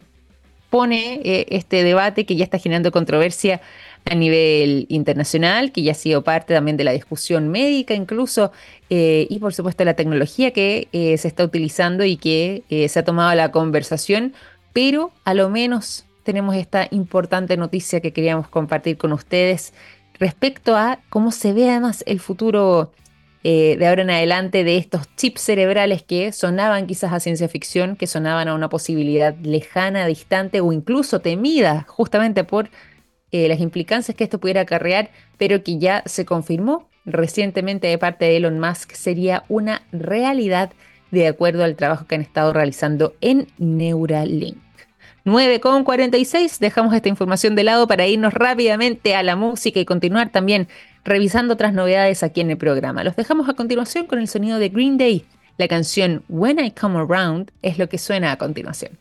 impone 0.66 1.20
eh, 1.24 1.46
este 1.50 1.84
debate 1.84 2.26
que 2.26 2.36
ya 2.36 2.44
está 2.44 2.58
generando 2.58 2.90
controversia 2.90 3.60
a 4.04 4.14
nivel 4.14 4.86
internacional, 4.88 5.72
que 5.72 5.82
ya 5.82 5.92
ha 5.92 5.94
sido 5.94 6.22
parte 6.22 6.54
también 6.54 6.76
de 6.76 6.84
la 6.84 6.92
discusión 6.92 7.48
médica 7.48 7.94
incluso, 7.94 8.52
eh, 8.90 9.26
y 9.30 9.38
por 9.38 9.54
supuesto 9.54 9.84
la 9.84 9.94
tecnología 9.94 10.52
que 10.52 10.88
se 10.92 11.28
está 11.28 11.44
utilizando 11.44 12.04
y 12.04 12.16
que 12.16 12.62
se 12.88 12.98
ha 12.98 13.04
tomado 13.04 13.34
la 13.34 13.50
conversación, 13.50 14.32
pero 14.72 15.12
a 15.24 15.34
lo 15.34 15.48
menos 15.50 16.04
tenemos 16.22 16.54
esta 16.56 16.86
importante 16.90 17.56
noticia 17.56 18.00
que 18.00 18.12
queríamos 18.12 18.48
compartir 18.48 18.96
con 18.96 19.12
ustedes 19.12 19.72
respecto 20.18 20.76
a 20.76 20.98
cómo 21.08 21.32
se 21.32 21.52
ve 21.52 21.70
además 21.70 22.02
el 22.06 22.20
futuro 22.20 22.92
eh, 23.48 23.76
de 23.78 23.86
ahora 23.86 24.02
en 24.02 24.10
adelante 24.10 24.64
de 24.64 24.76
estos 24.76 25.06
chips 25.14 25.40
cerebrales 25.40 26.02
que 26.02 26.32
sonaban 26.32 26.88
quizás 26.88 27.12
a 27.12 27.20
ciencia 27.20 27.48
ficción, 27.48 27.94
que 27.94 28.08
sonaban 28.08 28.48
a 28.48 28.56
una 28.56 28.68
posibilidad 28.68 29.36
lejana, 29.36 30.04
distante 30.04 30.60
o 30.60 30.72
incluso 30.72 31.20
temida 31.20 31.86
justamente 31.88 32.42
por 32.42 32.70
eh, 33.30 33.46
las 33.46 33.60
implicancias 33.60 34.16
que 34.16 34.24
esto 34.24 34.40
pudiera 34.40 34.62
acarrear, 34.62 35.12
pero 35.38 35.62
que 35.62 35.78
ya 35.78 36.02
se 36.06 36.24
confirmó 36.24 36.88
recientemente 37.04 37.86
de 37.86 37.98
parte 37.98 38.24
de 38.24 38.38
Elon 38.38 38.58
Musk 38.58 38.94
sería 38.94 39.44
una 39.48 39.82
realidad 39.92 40.72
de 41.12 41.28
acuerdo 41.28 41.62
al 41.62 41.76
trabajo 41.76 42.04
que 42.08 42.16
han 42.16 42.22
estado 42.22 42.52
realizando 42.52 43.14
en 43.20 43.46
Neuralink. 43.58 44.56
9.46. 45.24 46.58
Dejamos 46.58 46.94
esta 46.94 47.08
información 47.08 47.54
de 47.54 47.64
lado 47.64 47.86
para 47.86 48.06
irnos 48.06 48.34
rápidamente 48.34 49.14
a 49.14 49.22
la 49.22 49.36
música 49.36 49.80
y 49.80 49.84
continuar 49.84 50.30
también 50.30 50.68
revisando 51.06 51.54
otras 51.54 51.72
novedades 51.72 52.22
aquí 52.22 52.40
en 52.42 52.50
el 52.50 52.58
programa. 52.58 53.04
Los 53.04 53.16
dejamos 53.16 53.48
a 53.48 53.54
continuación 53.54 54.06
con 54.06 54.18
el 54.18 54.28
sonido 54.28 54.58
de 54.58 54.68
Green 54.68 54.98
Day. 54.98 55.24
La 55.56 55.68
canción 55.68 56.22
When 56.28 56.62
I 56.62 56.72
Come 56.72 56.98
Around 56.98 57.52
es 57.62 57.78
lo 57.78 57.88
que 57.88 57.96
suena 57.96 58.32
a 58.32 58.36
continuación. 58.36 58.98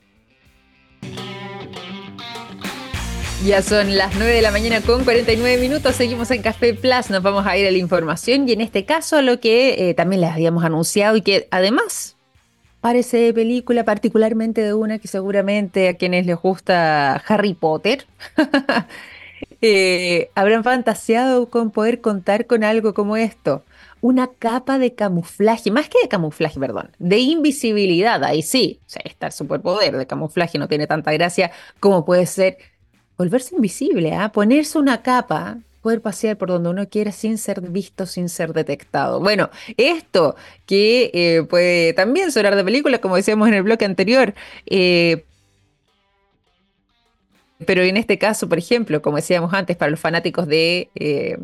Ya 3.46 3.62
son 3.62 3.96
las 3.96 4.16
9 4.16 4.34
de 4.34 4.42
la 4.42 4.50
mañana 4.50 4.82
con 4.82 5.04
49 5.04 5.62
minutos, 5.62 5.96
seguimos 5.96 6.32
en 6.32 6.42
Café 6.42 6.74
Plus, 6.74 7.12
nos 7.12 7.22
vamos 7.22 7.46
a 7.46 7.56
ir 7.58 7.68
a 7.68 7.72
la 7.72 7.78
información 7.78 8.50
y 8.50 8.54
en 8.54 8.62
este 8.62 8.86
caso 8.86 9.18
a 9.18 9.22
lo 9.22 9.40
que 9.40 9.90
eh, 9.90 9.94
también 9.94 10.22
les 10.22 10.32
habíamos 10.32 10.64
anunciado 10.64 11.16
y 11.18 11.22
que 11.22 11.48
además 11.52 12.16
parece 12.82 13.18
de 13.18 13.34
película, 13.34 13.84
particularmente 13.84 14.62
de 14.62 14.74
una 14.74 14.98
que 14.98 15.08
seguramente 15.08 15.90
a 15.90 15.94
quienes 15.96 16.26
les 16.26 16.38
gusta 16.38 17.16
Harry 17.28 17.54
Potter, 17.54 18.08
eh, 19.68 20.30
habrán 20.36 20.64
fantaseado 20.64 21.50
con 21.50 21.72
poder 21.72 22.00
contar 22.00 22.46
con 22.46 22.64
algo 22.64 22.94
como 22.94 23.18
esto. 23.18 23.64
Una 24.00 24.28
capa 24.28 24.78
de 24.78 24.94
camuflaje, 24.94 25.72
más 25.72 25.90
que 25.90 26.00
de 26.04 26.08
camuflaje, 26.08 26.60
perdón, 26.60 26.92
de 27.00 27.18
invisibilidad, 27.18 28.24
ahí 28.24 28.44
sí, 28.44 28.80
o 28.86 28.90
sea, 28.90 29.02
está 29.06 29.28
el 29.28 29.34
superpoder 29.34 29.98
de 29.98 30.06
camuflaje 30.06 30.60
no 30.60 30.68
tiene 30.68 30.86
tanta 30.86 31.12
gracia 31.14 31.52
como 31.80 32.06
puede 32.06 32.28
ser 32.28 32.58
volverse 33.18 33.56
invisible, 33.56 34.14
¿ah? 34.14 34.32
ponerse 34.32 34.78
una 34.78 35.02
capa 35.02 35.58
poder 35.82 36.02
pasear 36.02 36.38
por 36.38 36.50
donde 36.50 36.70
uno 36.70 36.88
quiera 36.88 37.12
sin 37.12 37.38
ser 37.40 37.62
visto, 37.62 38.06
sin 38.06 38.30
ser 38.30 38.54
detectado. 38.54 39.20
Bueno, 39.20 39.50
esto 39.78 40.36
que 40.66 41.12
eh, 41.14 41.44
puede 41.44 41.94
también 41.94 42.32
sonar 42.32 42.56
de 42.56 42.64
película, 42.64 43.00
como 43.00 43.16
decíamos 43.16 43.48
en 43.48 43.56
el 43.56 43.64
bloque 43.64 43.86
anterior, 43.86 44.34
eh, 44.68 45.26
pero 47.66 47.84
en 47.84 47.98
este 47.98 48.18
caso, 48.18 48.50
por 48.50 48.58
ejemplo, 48.58 49.02
como 49.02 49.18
decíamos 49.18 49.54
antes, 49.54 49.78
para 49.78 49.92
los 49.92 50.00
fanáticos 50.00 50.48
de 50.48 50.90
eh, 50.96 51.38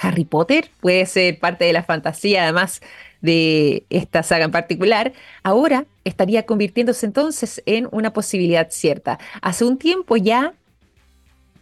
Harry 0.00 0.24
Potter, 0.24 0.70
puede 0.80 1.04
ser 1.06 1.38
parte 1.38 1.64
de 1.64 1.72
la 1.72 1.82
fantasía, 1.82 2.44
además 2.44 2.80
de 3.20 3.84
esta 3.90 4.22
saga 4.22 4.44
en 4.44 4.52
particular, 4.52 5.12
ahora 5.42 5.86
estaría 6.04 6.44
convirtiéndose 6.46 7.06
entonces 7.06 7.62
en 7.66 7.88
una 7.90 8.12
posibilidad 8.12 8.68
cierta. 8.70 9.18
Hace 9.42 9.64
un 9.64 9.78
tiempo 9.78 10.16
ya 10.16 10.54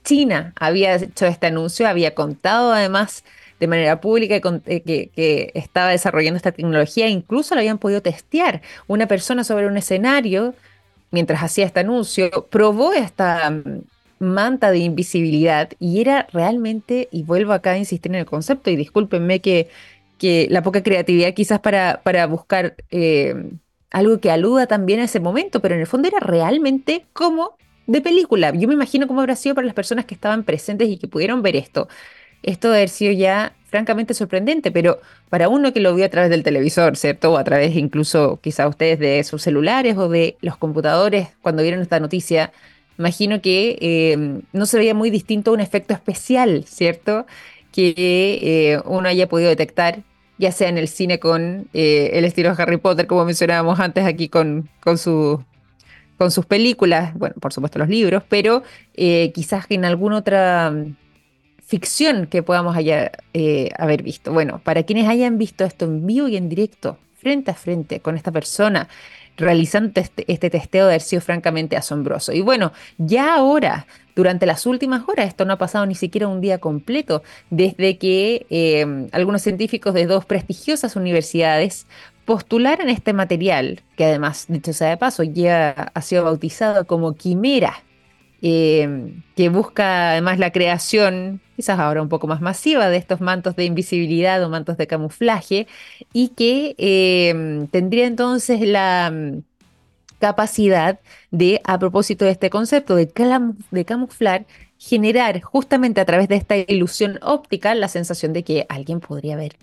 China 0.05 0.53
había 0.59 0.95
hecho 0.97 1.27
este 1.27 1.47
anuncio, 1.47 1.89
había 1.89 2.15
contado 2.15 2.73
además 2.73 3.25
de 3.59 3.67
manera 3.67 4.01
pública 4.01 4.37
eh, 4.67 4.81
que, 4.83 5.51
estaba 5.55 5.91
desarrollando 5.91 6.37
esta 6.37 6.53
tecnología, 6.53 7.09
incluso 7.09 7.55
lo 7.55 7.61
habían 7.61 7.79
podido 7.79 8.03
testear. 8.03 8.61
Una 8.87 9.07
persona 9.09 9.45
sobre 9.45 9.67
un 9.67 9.77
escenario, 9.77 10.55
mientras 11.11 11.43
hacía 11.43 11.67
este 11.67 11.81
anuncio, 11.81 12.31
probó 12.51 12.93
esta 12.93 13.51
mm, 13.51 13.83
manta 14.19 14.71
de 14.71 14.79
invisibilidad 14.79 15.71
y 15.79 16.01
era 16.01 16.27
realmente, 16.33 17.09
y 17.11 17.23
vuelvo 17.23 17.53
acá 17.53 17.73
a 17.73 17.79
insistir 17.79 18.13
en 18.13 18.17
el 18.21 18.27
concepto, 18.27 18.71
y 18.71 18.77
discúlpenme 18.77 19.41
que, 19.41 19.69
que 20.19 20.47
la 20.51 20.63
poca 20.63 20.83
creatividad 20.83 21.35
quizás 21.35 21.61
para, 21.61 22.01
para 22.03 22.27
buscar 22.27 22.77
eh, 22.91 23.35
algo 23.91 24.21
que 24.21 24.31
aluda 24.31 24.67
también 24.67 25.01
a 25.01 25.05
ese 25.05 25.21
momento, 25.21 25.61
pero 25.61 25.75
en 25.75 25.81
el 25.81 25.87
fondo 25.87 26.09
era 26.09 26.21
realmente 26.21 27.07
como 27.13 27.57
de 27.87 28.01
película. 28.01 28.53
Yo 28.53 28.69
me 28.69 28.75
imagino 28.75 29.07
cómo 29.07 29.21
habrá 29.21 29.37
sido 29.37 29.55
para 29.55 29.67
las 29.67 29.75
personas 29.75 30.05
que 30.05 30.15
estaban 30.15 30.45
presentes 30.45 30.89
y 30.89 30.99
que 30.99 31.09
pudieron 31.09 31.43
ver 31.43 31.57
esto. 31.57 31.89
Esto 32.43 32.69
debe 32.69 32.79
haber 32.79 32.89
sido 32.89 33.13
ya 33.13 33.55
francamente 33.77 34.15
sorprendente, 34.15 34.73
pero 34.73 35.01
para 35.29 35.51
uno 35.51 35.73
que 35.75 35.81
lo 35.81 35.95
vio 35.95 36.07
a 36.07 36.09
través 36.09 36.31
del 36.31 36.43
televisor, 36.43 36.97
¿cierto? 36.97 37.33
O 37.33 37.37
a 37.37 37.45
través 37.45 37.77
incluso 37.77 38.41
quizá 38.43 38.67
ustedes 38.69 38.99
de 38.99 39.23
sus 39.23 39.43
celulares 39.43 39.99
o 39.99 40.09
de 40.09 40.39
los 40.41 40.57
computadores 40.57 41.29
cuando 41.43 41.63
vieron 41.63 41.83
esta 41.83 42.01
noticia, 42.01 42.53
imagino 42.99 43.43
que 43.43 43.77
eh, 43.83 44.41
no 44.53 44.65
se 44.65 44.79
veía 44.79 44.95
muy 44.95 45.11
distinto 45.11 45.53
un 45.53 45.61
efecto 45.61 45.93
especial, 45.93 46.65
¿cierto? 46.67 47.27
Que 47.71 47.95
eh, 48.41 48.81
uno 48.87 49.09
haya 49.09 49.29
podido 49.29 49.51
detectar, 49.51 50.03
ya 50.39 50.53
sea 50.53 50.71
en 50.71 50.79
el 50.79 50.89
cine 50.89 51.19
con 51.19 51.69
eh, 51.75 52.11
el 52.15 52.25
estilo 52.25 52.55
Harry 52.57 52.79
Potter, 52.79 53.07
como 53.07 53.27
mencionábamos 53.27 53.79
antes 53.79 54.07
aquí 54.07 54.31
con, 54.31 54.71
con 54.81 54.97
con 56.17 56.31
sus 56.31 56.47
películas, 56.47 57.13
bueno, 57.15 57.35
por 57.41 57.53
supuesto 57.53 57.79
los 57.79 57.89
libros, 57.89 58.23
pero 58.29 58.63
eh, 58.95 59.33
quizás 59.35 59.67
en 59.69 59.85
alguna 59.85 60.17
otra 60.17 60.73
ficción 61.67 62.27
que 62.27 62.43
podamos 62.43 62.77
eh, 62.79 63.71
haber 63.77 64.03
visto. 64.03 64.33
Bueno, 64.33 64.61
para 64.63 64.85
quienes 64.85 65.09
hayan 65.09 65.37
visto 65.37 65.65
esto 65.65 65.85
en 65.85 66.07
vivo 66.07 66.29
y 66.29 66.37
en 66.37 66.49
directo, 66.49 66.99
frente 67.19 67.51
a 67.51 67.55
frente 67.55 68.01
con 68.01 68.17
esta 68.17 68.31
persona, 68.31 68.89
realizando 69.37 70.01
este, 70.01 70.25
este 70.33 70.49
testeo 70.49 70.87
de 70.87 70.93
haber 70.93 71.03
sido 71.03 71.21
francamente 71.21 71.77
asombroso. 71.77 72.33
Y 72.33 72.41
bueno, 72.41 72.73
ya 72.99 73.35
ahora, 73.35 73.87
durante 74.15 74.47
las 74.47 74.65
últimas 74.65 75.03
horas, 75.09 75.29
esto 75.29 75.45
no 75.45 75.55
ha 75.55 75.59
pasado 75.59 75.85
ni 75.87 75.95
siquiera 75.95 76.29
un 76.29 76.41
día 76.41 76.59
completo, 76.59 77.23
desde 77.51 77.99
que 77.99 78.47
eh, 78.49 79.09
algunos 79.13 79.43
científicos 79.43 79.93
de 79.93 80.07
dos 80.07 80.25
prestigiosas 80.25 80.97
universidades 80.97 81.87
postularan 82.25 82.89
este 82.89 83.13
material, 83.13 83.83
que 83.97 84.05
además, 84.05 84.47
dicho 84.49 84.73
sea 84.73 84.91
de 84.91 84.97
paso, 84.97 85.23
ya 85.23 85.91
ha 85.95 86.03
sido 86.03 86.25
bautizado 86.25 86.87
como 86.87 87.15
quimera, 87.15 87.83
eh, 88.41 89.13
que 89.35 89.49
busca 89.49 90.13
además 90.13 90.39
la 90.39 90.51
creación, 90.51 91.41
quizás 91.57 91.79
ahora 91.79 92.03
un 92.03 92.09
poco 92.09 92.27
más 92.27 92.41
masiva, 92.41 92.89
de 92.89 92.99
estos 92.99 93.21
mantos 93.21 93.57
de 93.57 93.65
invisibilidad 93.65 94.43
o 94.45 94.49
mantos 94.51 94.77
de 94.77 94.87
camuflaje, 94.87 95.67
y 96.13 96.29
que 96.29 96.75
eh, 96.79 97.67
tendría 97.71 98.07
entonces 98.07 98.61
la 98.61 99.11
mm, 99.13 99.43
capacidad 100.19 101.01
de, 101.31 101.61
a 101.65 101.79
propósito 101.79 102.25
de 102.25 102.33
este 102.33 102.51
concepto 102.51 102.95
de, 102.97 103.11
de 103.71 103.85
camuflar, 103.85 104.47
generar 104.79 105.41
justamente 105.41 106.01
a 106.01 106.05
través 106.05 106.29
de 106.29 106.37
esta 106.37 106.57
ilusión 106.57 107.19
óptica 107.23 107.75
la 107.75 107.89
sensación 107.89 108.33
de 108.33 108.45
que 108.45 108.67
alguien 108.69 109.01
podría 109.01 109.37
ver 109.37 109.57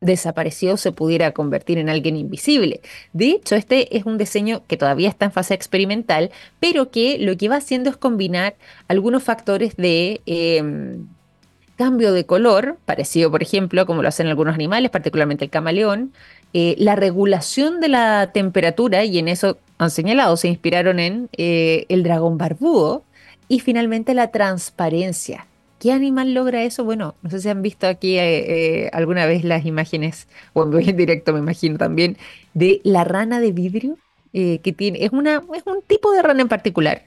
desapareció 0.00 0.76
se 0.76 0.92
pudiera 0.92 1.32
convertir 1.32 1.78
en 1.78 1.88
alguien 1.88 2.16
invisible. 2.16 2.80
De 3.12 3.30
hecho, 3.30 3.56
este 3.56 3.96
es 3.96 4.04
un 4.04 4.18
diseño 4.18 4.62
que 4.66 4.76
todavía 4.76 5.08
está 5.08 5.26
en 5.26 5.32
fase 5.32 5.54
experimental, 5.54 6.30
pero 6.60 6.90
que 6.90 7.18
lo 7.18 7.36
que 7.36 7.48
va 7.48 7.56
haciendo 7.56 7.90
es 7.90 7.96
combinar 7.96 8.54
algunos 8.86 9.22
factores 9.22 9.76
de 9.76 10.20
em, 10.26 11.06
cambio 11.76 12.12
de 12.12 12.26
color, 12.26 12.78
parecido, 12.84 13.30
por 13.30 13.42
ejemplo, 13.42 13.86
como 13.86 14.02
lo 14.02 14.08
hacen 14.08 14.26
algunos 14.26 14.54
animales, 14.54 14.90
particularmente 14.90 15.44
el 15.44 15.50
camaleón, 15.50 16.12
eh, 16.52 16.74
la 16.78 16.96
regulación 16.96 17.80
de 17.80 17.88
la 17.88 18.32
temperatura, 18.32 19.04
y 19.04 19.18
en 19.18 19.28
eso 19.28 19.58
han 19.78 19.90
señalado, 19.90 20.36
se 20.36 20.48
inspiraron 20.48 20.98
en 20.98 21.28
eh, 21.36 21.86
el 21.88 22.02
dragón 22.02 22.36
barbudo, 22.38 23.04
y 23.48 23.60
finalmente 23.60 24.12
la 24.12 24.30
transparencia. 24.30 25.46
¿Qué 25.78 25.92
animal 25.92 26.34
logra 26.34 26.64
eso? 26.64 26.84
Bueno, 26.84 27.14
no 27.22 27.30
sé 27.30 27.40
si 27.40 27.48
han 27.48 27.62
visto 27.62 27.86
aquí 27.86 28.18
eh, 28.18 28.84
eh, 28.84 28.90
alguna 28.92 29.26
vez 29.26 29.44
las 29.44 29.64
imágenes, 29.64 30.26
o 30.52 30.64
en 30.64 30.96
directo 30.96 31.32
me 31.32 31.38
imagino 31.38 31.78
también, 31.78 32.16
de 32.54 32.80
la 32.84 33.04
rana 33.04 33.40
de 33.40 33.52
vidrio, 33.52 33.96
eh, 34.32 34.58
que 34.62 34.72
tiene, 34.72 35.04
es, 35.04 35.12
una, 35.12 35.42
es 35.54 35.62
un 35.66 35.82
tipo 35.86 36.12
de 36.12 36.22
rana 36.22 36.42
en 36.42 36.48
particular, 36.48 37.04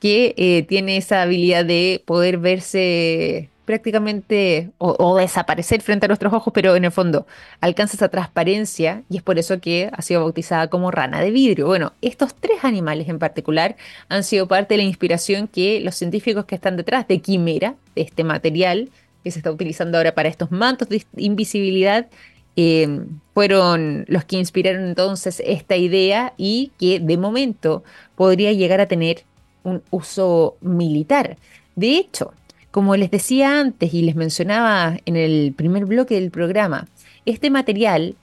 que 0.00 0.64
tiene 0.68 0.96
esa 0.96 1.22
habilidad 1.22 1.64
de 1.64 2.02
poder 2.04 2.38
verse 2.38 3.51
prácticamente 3.64 4.70
o, 4.78 5.16
desaparecer 5.16 5.82
frente 5.82 6.06
a 6.06 6.08
nuestros 6.08 6.32
ojos, 6.32 6.52
pero 6.52 6.74
en 6.76 6.84
el 6.84 6.92
fondo 6.92 7.26
alcanza 7.60 7.96
esa 7.96 8.08
transparencia 8.08 9.02
y 9.08 9.18
es 9.18 9.22
por 9.22 9.38
eso 9.38 9.60
que 9.60 9.90
ha 9.92 10.02
sido 10.02 10.20
bautizada 10.20 10.68
como 10.68 10.90
rana 10.90 11.20
de 11.20 11.30
vidrio. 11.30 11.66
Bueno, 11.66 11.92
estos 12.02 12.34
tres 12.34 12.64
animales 12.64 13.08
en 13.08 13.18
particular 13.18 13.76
han 14.08 14.24
sido 14.24 14.48
parte 14.48 14.74
de 14.74 14.78
la 14.78 14.88
inspiración 14.88 15.48
que 15.48 15.80
los 15.80 15.94
científicos 15.94 16.44
que 16.44 16.54
están 16.54 16.76
detrás 16.76 17.06
de 17.06 17.20
Quimera, 17.20 17.76
de 17.94 18.02
este 18.02 18.24
material 18.24 18.90
que 19.22 19.30
se 19.30 19.38
está 19.38 19.52
utilizando 19.52 19.98
ahora 19.98 20.14
para 20.14 20.28
estos 20.28 20.50
mantos 20.50 20.88
de 20.88 21.04
invisibilidad, 21.16 22.08
eh, 22.56 23.00
fueron 23.32 24.04
los 24.08 24.24
que 24.24 24.36
inspiraron 24.36 24.84
entonces 24.84 25.42
esta 25.46 25.76
idea 25.76 26.34
y 26.36 26.72
que 26.78 27.00
de 27.00 27.16
momento 27.16 27.82
podría 28.14 28.52
llegar 28.52 28.80
a 28.80 28.86
tener 28.86 29.24
un 29.62 29.82
uso 29.90 30.56
militar. 30.60 31.38
De 31.76 31.96
hecho, 31.96 32.34
como 32.72 32.96
les 32.96 33.10
decía 33.10 33.60
antes 33.60 33.94
y 33.94 34.02
les 34.02 34.16
mencionaba 34.16 34.96
en 35.04 35.16
el 35.16 35.52
primer 35.54 35.84
bloque 35.84 36.14
del 36.16 36.30
programa, 36.30 36.88
este 37.26 37.50
material 37.50 38.16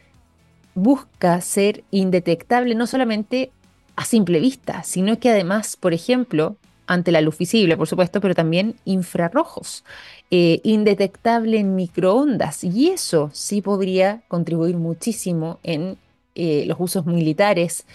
busca 0.73 1.39
ser 1.39 1.83
indetectable 1.91 2.75
no 2.75 2.87
solamente 2.87 3.51
a 3.95 4.05
simple 4.05 4.39
vista, 4.39 4.83
sino 4.83 5.19
que 5.19 5.29
además, 5.29 5.77
por 5.77 5.93
ejemplo, 5.93 6.57
ante 6.87 7.11
la 7.11 7.21
luz 7.21 7.37
visible, 7.37 7.77
por 7.77 7.87
supuesto, 7.87 8.19
pero 8.21 8.33
también 8.33 8.75
infrarrojos, 8.85 9.83
eh, 10.31 10.59
indetectable 10.63 11.59
en 11.59 11.75
microondas. 11.75 12.63
Y 12.63 12.89
eso 12.89 13.29
sí 13.31 13.61
podría 13.61 14.23
contribuir 14.27 14.77
muchísimo 14.77 15.59
en 15.61 15.97
eh, 16.33 16.63
los 16.65 16.77
usos 16.79 17.05
militares, 17.05 17.85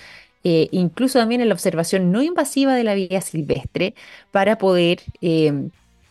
eh, 0.45 0.69
incluso 0.71 1.19
también 1.19 1.41
en 1.41 1.49
la 1.49 1.55
observación 1.55 2.13
no 2.13 2.23
invasiva 2.23 2.75
de 2.75 2.85
la 2.85 2.95
vida 2.95 3.21
silvestre, 3.21 3.95
para 4.31 4.59
poder 4.59 5.01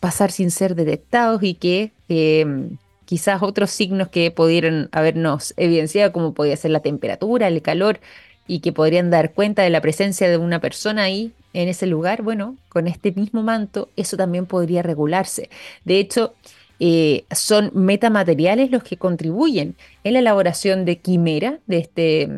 pasar 0.04 0.30
sin 0.30 0.50
ser 0.50 0.74
detectados 0.74 1.42
y 1.42 1.54
que 1.54 1.90
em, 2.10 2.76
quizás 3.06 3.42
otros 3.42 3.70
signos 3.70 4.08
que 4.08 4.30
pudieran 4.30 4.90
habernos 4.92 5.54
evidenciado, 5.56 6.12
como 6.12 6.34
podía 6.34 6.58
ser 6.58 6.72
la 6.72 6.80
temperatura, 6.80 7.48
el 7.48 7.62
calor, 7.62 8.00
y 8.46 8.58
que 8.60 8.70
podrían 8.70 9.08
dar 9.08 9.32
cuenta 9.32 9.62
de 9.62 9.70
la 9.70 9.80
presencia 9.80 10.28
de 10.28 10.36
una 10.36 10.60
persona 10.60 11.04
ahí 11.04 11.32
en 11.54 11.70
ese 11.70 11.86
lugar, 11.86 12.20
bueno, 12.20 12.58
con 12.68 12.86
este 12.86 13.12
mismo 13.12 13.42
manto, 13.42 13.88
eso 13.96 14.18
también 14.18 14.44
podría 14.44 14.82
regularse. 14.82 15.48
De 15.86 15.98
hecho, 15.98 16.34
eh, 16.80 17.24
son 17.34 17.70
metamateriales 17.72 18.70
los 18.70 18.82
que 18.82 18.98
contribuyen 18.98 19.74
en 20.02 20.12
la 20.12 20.18
elaboración 20.18 20.84
de 20.84 20.98
quimera, 20.98 21.60
de 21.66 21.78
este, 21.78 22.28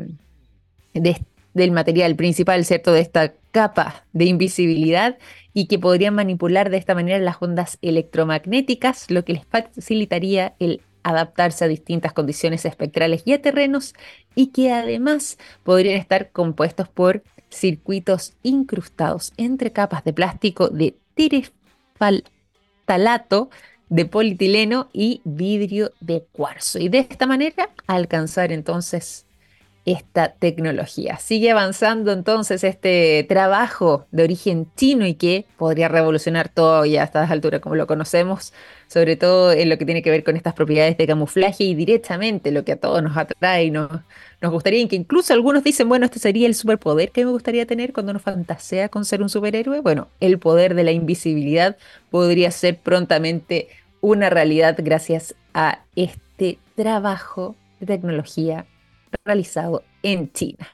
de, 0.94 1.20
del 1.56 1.72
material 1.72 2.14
principal, 2.16 2.64
¿cierto? 2.66 2.92
De 2.92 3.00
esta 3.00 3.32
capa 3.50 4.04
de 4.12 4.26
invisibilidad 4.26 5.16
y 5.54 5.68
que 5.68 5.78
podrían 5.78 6.14
manipular 6.14 6.68
de 6.68 6.76
esta 6.76 6.94
manera 6.94 7.18
las 7.18 7.36
ondas 7.40 7.78
electromagnéticas, 7.80 9.10
lo 9.10 9.24
que 9.24 9.32
les 9.32 9.46
facilitaría 9.46 10.54
el 10.58 10.82
adaptarse 11.02 11.64
a 11.64 11.68
distintas 11.68 12.12
condiciones 12.12 12.66
espectrales 12.66 13.22
y 13.24 13.32
a 13.32 13.40
terrenos 13.40 13.94
y 14.34 14.48
que 14.48 14.70
además 14.70 15.38
podrían 15.62 15.96
estar 15.96 16.30
compuestos 16.30 16.88
por 16.88 17.22
circuitos 17.48 18.34
incrustados 18.42 19.32
entre 19.38 19.72
capas 19.72 20.04
de 20.04 20.12
plástico 20.12 20.68
de 20.68 20.94
tirefaltalato 21.14 23.48
de 23.88 24.04
polietileno 24.04 24.90
y 24.92 25.22
vidrio 25.24 25.92
de 26.00 26.26
cuarzo 26.32 26.80
y 26.80 26.90
de 26.90 26.98
esta 26.98 27.26
manera 27.26 27.70
alcanzar 27.86 28.52
entonces 28.52 29.25
esta 29.86 30.32
tecnología. 30.32 31.16
Sigue 31.18 31.52
avanzando 31.52 32.12
entonces 32.12 32.64
este 32.64 33.24
trabajo 33.28 34.06
de 34.10 34.24
origen 34.24 34.66
chino 34.76 35.06
y 35.06 35.14
que 35.14 35.46
podría 35.56 35.86
revolucionar 35.86 36.48
todo 36.48 36.84
ya 36.84 37.02
a 37.02 37.04
estas 37.04 37.30
alturas 37.30 37.60
como 37.60 37.76
lo 37.76 37.86
conocemos, 37.86 38.52
sobre 38.88 39.14
todo 39.14 39.52
en 39.52 39.68
lo 39.68 39.78
que 39.78 39.84
tiene 39.84 40.02
que 40.02 40.10
ver 40.10 40.24
con 40.24 40.36
estas 40.36 40.54
propiedades 40.54 40.98
de 40.98 41.06
camuflaje 41.06 41.62
y 41.62 41.76
directamente 41.76 42.50
lo 42.50 42.64
que 42.64 42.72
a 42.72 42.80
todos 42.80 43.00
nos 43.00 43.16
atrae 43.16 43.66
y 43.66 43.70
nos, 43.70 43.88
gustaría, 44.42 44.80
y 44.80 44.88
que 44.88 44.96
incluso 44.96 45.32
algunos 45.32 45.62
dicen, 45.62 45.88
bueno, 45.88 46.04
este 46.06 46.18
sería 46.18 46.48
el 46.48 46.56
superpoder 46.56 47.12
que 47.12 47.24
me 47.24 47.30
gustaría 47.30 47.64
tener 47.64 47.92
cuando 47.92 48.10
uno 48.10 48.18
fantasea 48.18 48.88
con 48.88 49.04
ser 49.04 49.22
un 49.22 49.28
superhéroe. 49.28 49.80
Bueno, 49.80 50.08
el 50.18 50.40
poder 50.40 50.74
de 50.74 50.82
la 50.82 50.90
invisibilidad 50.90 51.76
podría 52.10 52.50
ser 52.50 52.76
prontamente 52.78 53.68
una 54.00 54.30
realidad 54.30 54.76
gracias 54.78 55.36
a 55.54 55.84
este 55.94 56.58
trabajo 56.74 57.54
de 57.78 57.86
tecnología 57.86 58.66
realizado 59.24 59.82
en 60.02 60.32
China. 60.32 60.68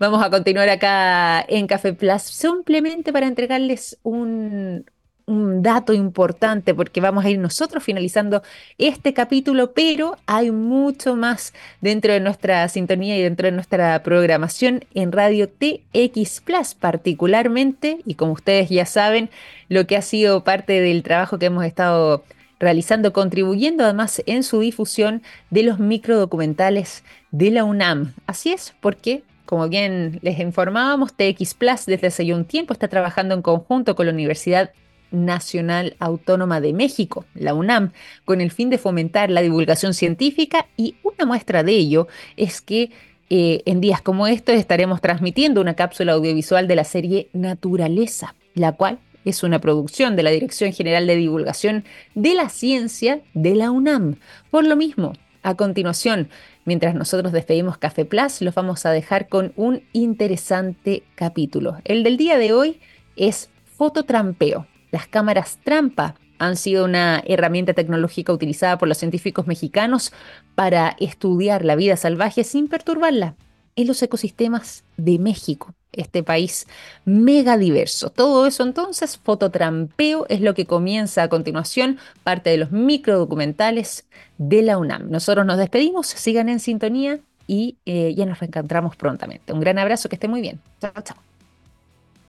Vamos 0.00 0.22
a 0.22 0.30
continuar 0.30 0.70
acá 0.70 1.44
en 1.46 1.66
Café 1.66 1.92
Plus 1.92 2.22
simplemente 2.22 3.12
para 3.12 3.26
entregarles 3.26 3.98
un, 4.02 4.86
dato 5.26 5.92
importante 5.92 6.74
porque 6.74 7.02
vamos 7.02 7.24
a 7.24 7.30
ir 7.30 7.38
nosotros 7.38 7.84
finalizando 7.84 8.42
este 8.78 9.12
capítulo, 9.12 9.74
pero 9.74 10.16
hay 10.26 10.50
mucho 10.50 11.16
más 11.16 11.52
dentro 11.82 12.14
de 12.14 12.20
nuestra 12.20 12.66
sintonía 12.68 13.18
y 13.18 13.22
dentro 13.22 13.44
de 13.46 13.52
nuestra 13.52 14.02
programación 14.02 14.84
en 14.94 15.12
Radio 15.12 15.48
TX 15.48 16.40
Plus 16.40 16.74
particularmente, 16.74 17.98
y 18.06 18.14
como 18.14 18.32
ustedes 18.32 18.70
ya 18.70 18.86
saben, 18.86 19.28
lo 19.68 19.86
que 19.86 19.98
ha 19.98 20.02
sido 20.02 20.44
parte 20.44 20.80
del 20.80 21.02
trabajo 21.02 21.38
que 21.38 21.46
hemos 21.46 21.64
estado 21.64 22.24
realizando, 22.60 23.12
contribuyendo 23.12 23.82
además 23.82 24.22
en 24.26 24.44
su 24.44 24.60
difusión 24.60 25.22
de 25.50 25.64
los 25.64 25.80
microdocumentales 25.80 27.02
de 27.32 27.50
la 27.50 27.64
UNAM. 27.64 28.12
Así 28.26 28.52
es, 28.52 28.74
porque 28.80 29.24
como 29.46 29.68
bien 29.68 30.20
les 30.22 30.38
informábamos, 30.38 31.14
TX 31.14 31.54
Plus 31.54 31.86
desde 31.86 32.06
hace 32.06 32.32
un 32.32 32.44
tiempo 32.44 32.72
está 32.72 32.86
trabajando 32.86 33.34
en 33.34 33.42
conjunto 33.42 33.96
con 33.96 34.06
la 34.06 34.12
Universidad 34.12 34.70
Nacional 35.10 35.96
Autónoma 35.98 36.60
de 36.60 36.72
México, 36.72 37.24
la 37.34 37.52
UNAM, 37.54 37.90
con 38.24 38.40
el 38.40 38.52
fin 38.52 38.70
de 38.70 38.78
fomentar 38.78 39.28
la 39.28 39.42
divulgación 39.42 39.92
científica 39.92 40.68
y 40.76 40.94
una 41.02 41.26
muestra 41.26 41.64
de 41.64 41.72
ello 41.72 42.06
es 42.36 42.60
que 42.60 42.90
eh, 43.28 43.62
en 43.64 43.80
días 43.80 44.02
como 44.02 44.28
estos 44.28 44.54
estaremos 44.54 45.00
transmitiendo 45.00 45.60
una 45.60 45.74
cápsula 45.74 46.12
audiovisual 46.12 46.68
de 46.68 46.76
la 46.76 46.84
serie 46.84 47.28
Naturaleza, 47.32 48.36
la 48.54 48.72
cual 48.72 48.98
es 49.24 49.42
una 49.42 49.60
producción 49.60 50.16
de 50.16 50.22
la 50.22 50.30
Dirección 50.30 50.72
General 50.72 51.06
de 51.06 51.16
Divulgación 51.16 51.84
de 52.14 52.34
la 52.34 52.48
Ciencia 52.48 53.20
de 53.34 53.54
la 53.54 53.70
UNAM. 53.70 54.16
Por 54.50 54.64
lo 54.64 54.76
mismo, 54.76 55.12
a 55.42 55.54
continuación, 55.54 56.28
mientras 56.64 56.94
nosotros 56.94 57.32
despedimos 57.32 57.78
Café 57.78 58.04
Plus, 58.04 58.42
los 58.42 58.54
vamos 58.54 58.84
a 58.86 58.90
dejar 58.90 59.28
con 59.28 59.52
un 59.56 59.82
interesante 59.92 61.02
capítulo. 61.14 61.78
El 61.84 62.02
del 62.02 62.16
día 62.16 62.38
de 62.38 62.52
hoy 62.52 62.80
es 63.16 63.50
fototrampeo. 63.76 64.66
Las 64.90 65.06
cámaras 65.06 65.58
trampa 65.64 66.16
han 66.38 66.56
sido 66.56 66.84
una 66.84 67.22
herramienta 67.26 67.74
tecnológica 67.74 68.32
utilizada 68.32 68.78
por 68.78 68.88
los 68.88 68.98
científicos 68.98 69.46
mexicanos 69.46 70.12
para 70.54 70.96
estudiar 70.98 71.64
la 71.64 71.76
vida 71.76 71.96
salvaje 71.96 72.44
sin 72.44 72.68
perturbarla 72.68 73.34
en 73.76 73.86
los 73.86 74.02
ecosistemas 74.02 74.84
de 74.96 75.18
México 75.18 75.74
este 75.92 76.22
país 76.22 76.66
mega 77.04 77.58
diverso. 77.58 78.10
Todo 78.10 78.46
eso 78.46 78.62
entonces, 78.62 79.18
fototrampeo, 79.18 80.26
es 80.28 80.40
lo 80.40 80.54
que 80.54 80.66
comienza 80.66 81.22
a 81.22 81.28
continuación, 81.28 81.98
parte 82.22 82.50
de 82.50 82.58
los 82.58 82.70
microdocumentales 82.70 84.06
de 84.38 84.62
la 84.62 84.78
UNAM. 84.78 85.10
Nosotros 85.10 85.46
nos 85.46 85.58
despedimos, 85.58 86.06
sigan 86.06 86.48
en 86.48 86.60
sintonía 86.60 87.20
y 87.46 87.76
eh, 87.84 88.14
ya 88.16 88.26
nos 88.26 88.38
reencontramos 88.38 88.96
prontamente. 88.96 89.52
Un 89.52 89.60
gran 89.60 89.78
abrazo, 89.78 90.08
que 90.08 90.16
esté 90.16 90.28
muy 90.28 90.40
bien. 90.40 90.60
Chao, 90.80 90.92
chao. 91.02 91.29